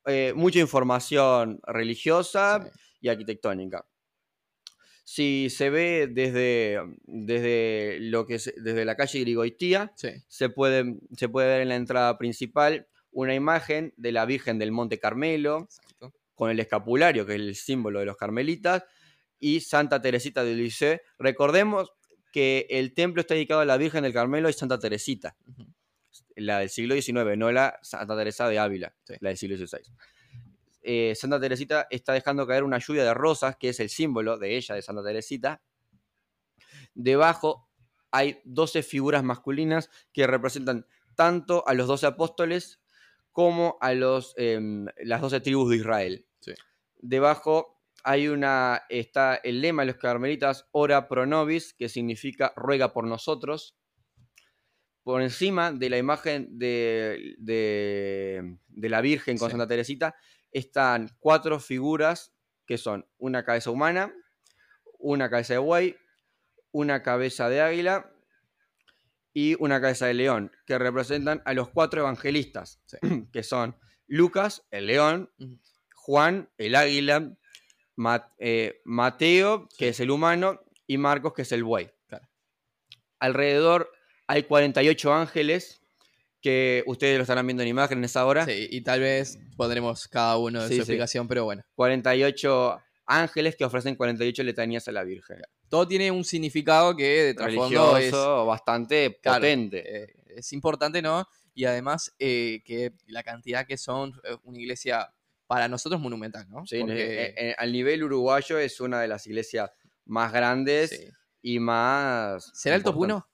eh, 0.06 0.32
mucha 0.34 0.60
información 0.60 1.60
religiosa 1.66 2.62
Sí. 2.64 2.70
y 3.02 3.08
arquitectónica. 3.10 3.84
Si 5.10 5.48
se 5.48 5.70
ve 5.70 6.06
desde, 6.10 6.78
desde, 7.06 7.96
lo 7.98 8.26
que 8.26 8.34
es- 8.34 8.52
desde 8.58 8.84
la 8.84 8.94
calle 8.94 9.20
Grigoitía, 9.20 9.90
Sí. 9.96 10.10
se 10.26 10.50
puede, 10.50 10.96
se 11.16 11.30
puede 11.30 11.48
ver 11.48 11.62
en 11.62 11.70
la 11.70 11.76
entrada 11.76 12.18
principal 12.18 12.86
una 13.10 13.34
imagen 13.34 13.94
de 13.96 14.12
la 14.12 14.26
Virgen 14.26 14.58
del 14.58 14.70
Monte 14.70 14.98
Carmelo, 14.98 15.60
Exacto. 15.62 16.12
con 16.34 16.50
el 16.50 16.60
escapulario, 16.60 17.24
que 17.24 17.36
es 17.36 17.40
el 17.40 17.54
símbolo 17.54 18.00
de 18.00 18.04
los 18.04 18.18
carmelitas, 18.18 18.84
y 19.40 19.60
Santa 19.60 20.02
Teresita 20.02 20.44
de 20.44 20.54
Lisieux. 20.54 21.00
Recordemos 21.18 21.90
que 22.30 22.66
el 22.68 22.92
templo 22.92 23.22
está 23.22 23.32
dedicado 23.32 23.60
a 23.62 23.64
la 23.64 23.78
Virgen 23.78 24.02
del 24.02 24.12
Carmelo 24.12 24.50
y 24.50 24.52
Santa 24.52 24.78
Teresita, 24.78 25.38
la 26.36 26.58
del 26.58 26.68
siglo 26.68 26.94
XIX, 26.94 27.34
no 27.38 27.50
la 27.50 27.78
Santa 27.80 28.14
Teresa 28.14 28.46
de 28.46 28.58
Ávila, 28.58 28.94
Sí. 29.04 29.14
la 29.20 29.30
del 29.30 29.38
siglo 29.38 29.56
XVI. 29.56 29.90
Eh, 30.90 31.14
Santa 31.14 31.38
Teresita 31.38 31.86
está 31.90 32.14
dejando 32.14 32.46
caer 32.46 32.64
una 32.64 32.78
lluvia 32.78 33.04
de 33.04 33.12
rosas, 33.12 33.56
que 33.58 33.68
es 33.68 33.78
el 33.80 33.90
símbolo 33.90 34.38
de 34.38 34.56
ella, 34.56 34.74
de 34.74 34.80
Santa 34.80 35.02
Teresita. 35.04 35.60
Debajo 36.94 37.68
hay 38.10 38.40
12 38.44 38.82
figuras 38.82 39.22
masculinas 39.22 39.90
que 40.14 40.26
representan 40.26 40.86
tanto 41.14 41.62
a 41.68 41.74
los 41.74 41.86
12 41.88 42.06
apóstoles 42.06 42.80
como 43.32 43.76
a 43.82 43.92
los, 43.92 44.32
em, 44.38 44.86
las 45.04 45.20
12 45.20 45.40
tribus 45.40 45.68
de 45.70 45.76
Israel. 45.76 46.26
Sí. 46.40 46.54
Debajo 46.96 47.82
hay 48.02 48.28
una, 48.28 48.82
está 48.88 49.34
el 49.36 49.60
lema 49.60 49.82
de 49.82 49.88
los 49.92 49.96
carmelitas, 49.96 50.68
ora 50.72 51.06
pro 51.06 51.26
nobis, 51.26 51.74
que 51.74 51.88
significa 51.90 52.52
ruega 52.56 52.94
por 52.94 53.04
nosotros. 53.06 53.76
Por 55.02 55.20
encima 55.20 55.70
de 55.72 55.90
la 55.90 55.98
imagen 55.98 56.58
de, 56.58 57.34
de- 57.38 58.56
de 58.68 58.88
la 58.88 59.00
Virgen 59.02 59.36
con 59.36 59.48
Sí. 59.48 59.52
Santa 59.52 59.66
Teresita 59.66 60.14
están 60.52 61.10
cuatro 61.18 61.60
figuras 61.60 62.32
que 62.66 62.78
son 62.78 63.06
una 63.18 63.44
cabeza 63.44 63.70
humana, 63.70 64.12
una 64.98 65.30
cabeza 65.30 65.54
de 65.54 65.58
buey, 65.58 65.96
una 66.70 67.02
cabeza 67.02 67.48
de 67.48 67.60
águila 67.62 68.12
y 69.32 69.56
una 69.58 69.80
cabeza 69.80 70.06
de 70.06 70.14
león, 70.14 70.52
que 70.66 70.78
representan 70.78 71.42
a 71.44 71.54
los 71.54 71.68
cuatro 71.68 72.00
evangelistas, 72.00 72.80
Sí. 72.86 72.98
que 73.32 73.42
son 73.42 73.76
Lucas, 74.06 74.66
el 74.70 74.86
león. 74.86 75.30
Juan, 75.94 76.48
el 76.56 76.74
águila, 76.74 77.36
eh, 78.38 78.80
Mateo, 78.84 79.68
que 79.76 79.88
es 79.88 80.00
el 80.00 80.10
humano, 80.10 80.60
y 80.86 80.96
Marcos, 80.96 81.34
que 81.34 81.42
es 81.42 81.52
el 81.52 81.64
buey. 81.64 81.90
Claro. 82.06 82.26
Alrededor 83.18 83.92
hay 84.26 84.44
48 84.44 85.12
ángeles, 85.12 85.82
que 86.40 86.84
ustedes 86.86 87.16
lo 87.16 87.22
estarán 87.22 87.46
viendo 87.46 87.62
en 87.62 87.68
imágenes 87.68 88.16
ahora. 88.16 88.44
Sí, 88.44 88.68
y 88.70 88.80
tal 88.82 89.00
vez 89.00 89.38
pondremos 89.56 90.06
cada 90.08 90.36
uno 90.38 90.62
de 90.62 90.68
Sí, 90.68 90.74
su 90.74 90.76
sí. 90.76 90.80
explicación, 90.82 91.26
pero 91.28 91.44
bueno. 91.44 91.62
48 91.74 92.80
ángeles 93.06 93.56
que 93.56 93.64
ofrecen 93.64 93.96
48 93.96 94.42
letanías 94.42 94.86
a 94.88 94.92
la 94.92 95.02
Virgen. 95.02 95.40
Todo 95.68 95.88
tiene 95.88 96.10
un 96.10 96.24
significado 96.24 96.94
que 96.96 97.04
de 97.24 97.34
trasfondo 97.34 97.96
es, 97.96 98.12
bastante 98.12 99.18
Claro, 99.22 99.38
potente. 99.40 100.02
eh, 100.04 100.14
es 100.36 100.52
importante, 100.52 101.02
¿no? 101.02 101.26
Y 101.54 101.64
además 101.64 102.14
eh, 102.18 102.62
que 102.64 102.92
la 103.06 103.22
cantidad 103.22 103.66
que 103.66 103.76
son 103.76 104.12
eh, 104.24 104.36
una 104.44 104.58
iglesia 104.58 105.12
para 105.46 105.66
nosotros 105.68 106.00
monumental, 106.00 106.46
¿no? 106.48 106.66
Sí, 106.66 106.78
Porque- 106.80 107.54
al 107.56 107.72
nivel 107.72 108.04
uruguayo 108.04 108.58
es 108.58 108.80
una 108.80 109.00
de 109.00 109.08
las 109.08 109.26
iglesias 109.26 109.70
más 110.04 110.32
grandes 110.32 110.90
sí. 110.90 111.08
y 111.42 111.58
más. 111.58 112.50
¿Será 112.54 112.76
el 112.76 112.82
top 112.82 112.94
importantes. 112.96 113.28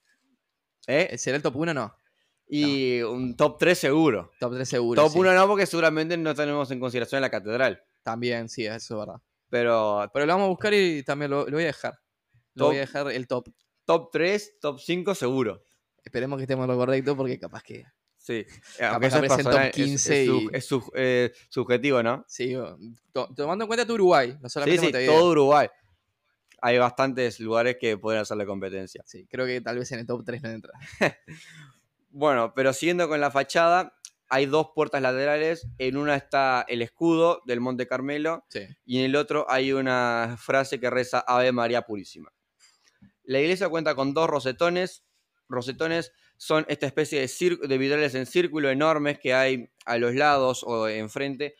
1? 0.87 0.97
¿Eh? 1.13 1.19
¿Será 1.19 1.37
el 1.37 1.43
top 1.43 1.57
1 1.57 1.75
no? 1.75 1.95
Y 2.47 3.01
un 3.03 3.37
top 3.37 3.59
3 3.59 3.79
seguro. 3.79 4.31
Top 4.39 4.55
3 4.55 4.69
seguro. 4.69 5.03
top 5.03 5.13
sí. 5.13 5.19
1 5.19 5.33
no, 5.35 5.47
porque 5.49 5.67
seguramente 5.67 6.17
no 6.17 6.35
tenemos 6.35 6.71
en 6.71 6.79
consideración 6.81 7.21
la 7.23 7.31
catedral. 7.31 7.83
También, 8.03 8.49
sí, 8.49 8.67
eso 8.67 8.95
es 8.95 9.07
verdad. 9.07 9.21
Pero 9.49 10.11
Pero 10.13 10.27
lo 10.27 10.33
vamos 10.35 10.47
a 10.47 10.49
buscar 10.51 10.75
y 10.75 11.03
también 11.03 11.31
lo, 11.31 11.47
lo 11.47 11.53
voy 11.53 11.63
a 11.65 11.67
dejar. 11.67 11.95
Lo 12.55 12.65
Top. 12.65 12.69
voy 12.69 12.77
a 12.77 12.81
dejar 12.81 13.11
el 13.11 13.27
top. 13.27 13.49
top 13.85 14.11
3, 14.13 14.59
top 14.61 14.79
5 14.79 15.15
seguro. 15.15 15.63
Esperemos 16.05 16.37
que 16.37 16.43
estemos 16.43 16.67
lo 16.69 16.77
correcto 16.77 17.17
porque 17.17 17.39
capaz 17.39 17.63
que. 17.63 17.85
Sí. 18.19 18.45
Capaz 18.79 19.07
eso 19.07 19.07
es, 19.07 19.15
aparece 19.15 19.17
en 19.17 19.21
top 19.21 19.37
personal, 19.53 19.67
es- 19.69 19.75
15 19.75 20.23
es, 20.23 20.29
y- 20.29 20.49
es 20.53 20.65
sub- 20.67 20.93
eh, 20.95 21.33
subjetivo, 21.51 22.03
¿no? 22.03 22.25
Sí, 22.29 22.55
to- 23.13 23.29
tomando 23.35 23.65
en 23.65 23.67
cuenta 23.69 23.87
tu 23.87 23.95
Uruguay, 23.95 24.37
no 24.41 24.49
Sí, 24.49 24.53
solamente 24.55 24.79
sí, 24.81 24.87
Montevideo. 24.87 25.13
todo 25.13 25.31
Uruguay. 25.31 25.69
Hay 26.63 26.79
bastantes 26.79 27.39
lugares 27.41 27.77
que 27.79 27.99
pueden 27.99 28.23
hacerle 28.23 28.47
competencia. 28.47 29.03
Sí, 29.05 29.27
creo 29.27 29.45
que 29.45 29.61
tal 29.61 29.79
vez 29.79 29.93
en 29.93 29.99
el 30.01 30.07
top 30.07 30.23
3 30.25 30.43
no 30.43 30.49
entra. 30.51 30.73
Bueno, 32.17 32.53
pero 32.55 32.73
siguiendo 32.73 33.09
con 33.09 33.21
la 33.21 33.33
fachada, 33.33 33.99
hay 34.29 34.47
dos 34.47 34.69
puertas 34.73 35.03
laterales. 35.03 35.67
En 35.79 35.97
una 35.97 36.15
está 36.15 36.65
el 36.69 36.81
escudo 36.81 37.43
del 37.45 37.61
Monte 37.61 37.89
Carmelo 37.89 38.45
Sí. 38.51 38.61
y 38.85 38.99
en 38.99 39.07
el 39.07 39.17
otro 39.17 39.47
hay 39.51 39.73
una 39.73 40.37
frase 40.39 40.79
que 40.79 40.91
reza 40.91 41.25
Ave 41.27 41.51
María 41.51 41.83
Purísima. 41.83 42.33
La 43.25 43.41
iglesia 43.41 43.69
cuenta 43.69 43.97
con 43.97 44.15
dos 44.15 44.31
rosetones. 44.31 45.03
Rosetones 45.49 46.13
son 46.37 46.65
esta 46.69 46.87
especie 46.87 47.21
de, 47.21 47.57
de 47.67 47.79
vitrales 47.79 48.15
en 48.15 48.27
círculo 48.27 48.71
enormes 48.71 49.19
que 49.19 49.35
hay 49.35 49.71
a 49.85 49.99
los 49.99 50.15
lados 50.15 50.63
o 50.65 50.87
enfrente, 50.89 51.57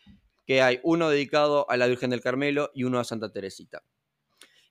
que 0.47 0.63
hay 0.63 0.79
uno 0.85 1.11
dedicado 1.11 1.69
a 1.69 1.77
la 1.77 1.89
Virgen 1.89 2.11
del 2.11 2.21
Carmelo 2.21 2.71
y 2.75 2.85
uno 2.85 3.01
a 3.01 3.05
Santa 3.05 3.33
Teresita. 3.33 3.83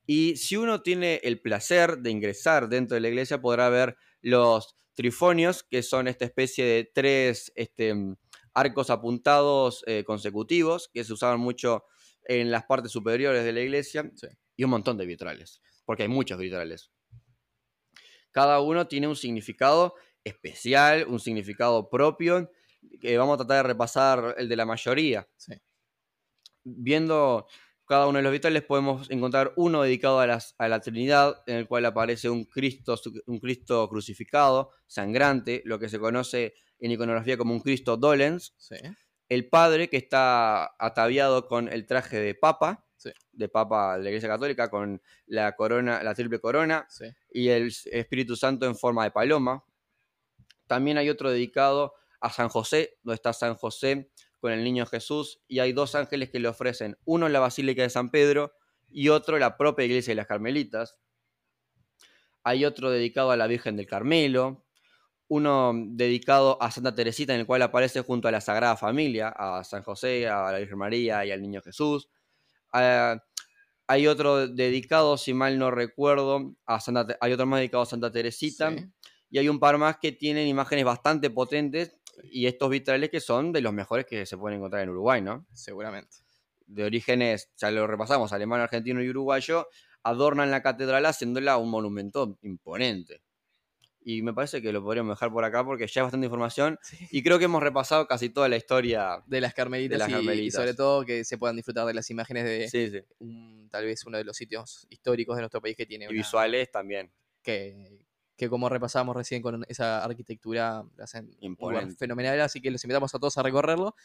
Y 0.06 0.38
si 0.38 0.56
uno 0.56 0.82
tiene 0.82 1.20
el 1.24 1.42
placer 1.42 1.98
de 1.98 2.10
ingresar 2.10 2.70
dentro 2.70 2.96
de 2.96 3.02
la 3.02 3.10
iglesia, 3.10 3.42
podrá 3.42 3.68
ver 3.68 3.98
los 4.22 4.78
trifonios, 4.94 5.64
que 5.64 5.84
son 5.84 6.08
esta 6.08 6.26
especie 6.26 6.66
de 6.66 6.92
tres 6.94 7.52
este, 7.56 7.94
arcos 8.54 8.90
apuntados 8.90 9.84
eh, 9.88 10.04
consecutivos, 10.04 10.90
que 10.94 11.04
se 11.04 11.14
usaban 11.14 11.40
mucho 11.40 11.86
en 12.26 12.52
las 12.52 12.64
partes 12.66 12.92
superiores 12.92 13.44
de 13.44 13.52
la 13.54 13.62
iglesia, 13.62 14.10
Sí. 14.16 14.28
y 14.56 14.64
un 14.64 14.70
montón 14.70 14.98
de 14.98 15.06
vitrales, 15.06 15.62
porque 15.86 16.04
hay 16.04 16.10
muchos 16.10 16.38
vitrales. 16.38 16.92
Cada 18.32 18.62
uno 18.62 18.88
tiene 18.88 19.08
un 19.08 19.16
significado 19.16 19.96
especial, 20.24 21.06
un 21.08 21.20
significado 21.20 21.90
propio, 21.90 22.52
que 23.00 23.18
vamos 23.18 23.36
a 23.36 23.38
tratar 23.46 23.58
de 23.58 23.74
repasar 23.74 24.36
el 24.38 24.50
de 24.50 24.56
la 24.56 24.66
mayoría. 24.66 25.28
Sí. 25.38 25.54
Viendo 26.64 27.48
cada 27.86 28.08
uno 28.08 28.18
de 28.20 28.24
los 28.24 28.32
vitrales 28.32 28.64
podemos 28.64 29.10
encontrar 29.12 29.54
uno 29.56 29.82
dedicado 29.84 30.20
a, 30.20 30.28
las- 30.28 30.56
a 30.58 30.68
la 30.68 30.80
Trinidad, 30.80 31.44
en 31.48 31.56
el 31.58 31.68
cual 31.68 31.86
aparece 31.86 32.30
un 32.30 32.46
Cristo, 32.46 32.96
un 33.28 33.40
Cristo 33.40 33.88
crucificado, 33.90 34.72
sangrante, 34.88 35.62
lo 35.66 35.80
que 35.80 35.90
se 35.90 36.00
conoce 36.00 36.54
en 36.80 36.92
iconografía 36.92 37.38
como 37.38 37.54
un 37.54 37.60
Cristo 37.62 37.98
dolens. 37.98 38.54
Sí. 38.58 38.76
El 39.30 39.50
Padre, 39.50 39.90
que 39.90 39.98
está 39.98 40.76
ataviado 40.78 41.48
con 41.48 41.68
el 41.68 41.86
traje 41.86 42.20
de 42.20 42.36
Papa, 42.36 42.86
Sí. 42.96 43.12
de 43.34 43.50
Papa 43.50 43.98
de 43.98 44.04
la 44.04 44.10
Iglesia 44.12 44.30
Católica, 44.30 44.70
con 44.70 45.02
la 45.26 45.56
corona, 45.58 46.02
la 46.04 46.14
triple 46.16 46.40
corona, 46.40 46.86
Sí. 46.90 47.06
y 47.32 47.50
el 47.50 47.74
Espíritu 47.92 48.36
Santo 48.38 48.66
en 48.66 48.78
forma 48.78 49.04
de 49.04 49.12
paloma. 49.12 49.64
También 50.68 50.98
hay 50.98 51.10
otro 51.10 51.30
dedicado 51.30 51.94
a 52.22 52.30
San 52.30 52.48
José, 52.50 52.98
donde 53.04 53.16
está 53.16 53.34
San 53.34 53.56
José 53.56 54.10
con 54.44 54.52
el 54.52 54.62
niño 54.62 54.86
Jesús, 54.86 55.40
y 55.48 55.60
hay 55.60 55.72
dos 55.72 55.96
ángeles 55.96 56.30
que 56.30 56.38
le 56.38 56.50
ofrecen, 56.50 56.98
uno 57.06 57.28
en 57.28 57.32
la 57.32 57.40
Basílica 57.40 57.82
de 57.82 57.90
San 57.90 58.12
Pedro 58.12 58.52
y 58.92 59.08
otro 59.08 59.38
en 59.38 59.40
la 59.40 59.56
propia 59.56 59.86
iglesia 59.86 60.12
de 60.12 60.16
las 60.18 60.28
Carmelitas. 60.28 61.00
Hay 62.44 62.66
otro 62.66 62.92
dedicado 62.92 63.32
a 63.32 63.38
la 63.38 63.48
Virgen 63.48 63.78
del 63.78 63.88
Carmelo, 63.88 64.66
uno 65.30 65.72
dedicado 65.74 66.62
a 66.62 66.72
Santa 66.72 66.94
Teresita, 66.94 67.34
en 67.34 67.40
el 67.40 67.46
cual 67.46 67.62
aparece 67.62 68.02
junto 68.02 68.28
a 68.28 68.32
la 68.32 68.42
Sagrada 68.42 68.76
Familia, 68.76 69.30
a 69.30 69.64
San 69.64 69.82
José, 69.82 70.28
a 70.28 70.52
la 70.52 70.58
Virgen 70.58 70.78
María 70.78 71.24
y 71.24 71.32
al 71.32 71.42
niño 71.42 71.62
Jesús. 71.62 72.10
Ah, 72.74 73.24
hay 73.88 74.08
otro 74.08 74.50
dedicado, 74.50 75.16
si 75.16 75.34
mal 75.34 75.58
no 75.58 75.72
recuerdo, 75.72 76.54
a 76.66 76.82
Santa, 76.82 77.18
hay 77.22 77.32
otro 77.32 77.46
más 77.46 77.60
dedicado 77.60 77.84
a 77.84 77.86
Santa 77.86 78.12
Teresita. 78.12 78.72
Sí. 78.72 78.90
Y 79.30 79.38
hay 79.38 79.48
un 79.48 79.62
par 79.62 79.78
más 79.78 80.00
que 80.02 80.12
tienen 80.12 80.50
imágenes 80.50 80.84
bastante 80.84 81.30
potentes 81.30 81.96
y 82.24 82.46
estos 82.48 82.70
vitrales 82.70 83.10
que 83.10 83.20
son 83.20 83.52
de 83.52 83.62
los 83.62 83.74
mejores 83.74 84.06
que 84.06 84.26
se 84.26 84.38
pueden 84.38 84.58
encontrar 84.58 84.84
en 84.84 84.90
Uruguay, 84.90 85.22
¿no? 85.22 85.46
Seguramente. 85.54 86.18
De 86.66 86.84
orígenes, 86.84 87.52
ya 87.58 87.72
lo 87.72 87.86
repasamos, 87.88 88.32
alemán, 88.34 88.62
argentino 88.62 89.02
y 89.04 89.10
uruguayo, 89.10 89.68
adornan 90.04 90.52
la 90.52 90.62
catedral 90.62 91.06
haciéndola 91.06 91.58
un 91.58 91.70
monumento 91.70 92.38
imponente. 92.42 93.22
Y 94.06 94.22
me 94.22 94.34
parece 94.34 94.62
que 94.62 94.74
lo 94.74 94.84
podríamos 94.84 95.16
dejar 95.18 95.32
por 95.32 95.46
acá 95.46 95.64
porque 95.64 95.88
ya 95.88 96.02
hay 96.02 96.04
bastante 96.04 96.26
información 96.26 96.78
Sí. 96.82 96.98
y 97.10 97.24
creo 97.24 97.40
que 97.40 97.46
hemos 97.46 97.64
repasado 97.64 98.06
casi 98.06 98.30
toda 98.30 98.50
la 98.50 98.58
historia. 98.58 99.24
De 99.28 99.40
las 99.40 99.54
carmelitas, 99.54 99.98
las 99.98 100.10
y- 100.10 100.12
y, 100.12 100.16
carmelitas. 100.16 100.54
sobre 100.60 100.74
todo 100.74 101.06
que 101.06 101.24
se 101.24 101.38
puedan 101.38 101.56
disfrutar 101.56 101.86
de 101.86 101.94
las 101.94 102.10
imágenes 102.10 102.44
de 102.44 102.68
Sí, 102.70 102.90
sí. 102.92 103.02
un- 103.20 103.70
tal 103.72 103.86
vez 103.86 104.06
uno 104.06 104.18
de 104.18 104.26
los 104.26 104.36
sitios 104.36 104.86
históricos 104.90 105.38
de 105.38 105.44
nuestro 105.44 105.62
país 105.62 105.78
que 105.78 105.86
tiene 105.86 106.04
Y 106.06 106.08
una- 106.10 106.18
visuales 106.18 106.70
también. 106.70 107.12
que, 107.42 108.00
que 108.44 108.50
como 108.50 108.68
repasamos 108.70 109.16
recién 109.16 109.42
con 109.42 109.64
esa 109.68 110.04
arquitectura, 110.04 110.84
la 110.98 111.04
hacen 111.06 111.32
fenomenal, 111.98 112.42
así 112.42 112.62
que 112.62 112.70
los 112.72 112.84
invitamos 112.84 113.14
a 113.16 113.20
todos 113.20 113.38
a 113.38 113.44
recorrerlo. 113.44 113.96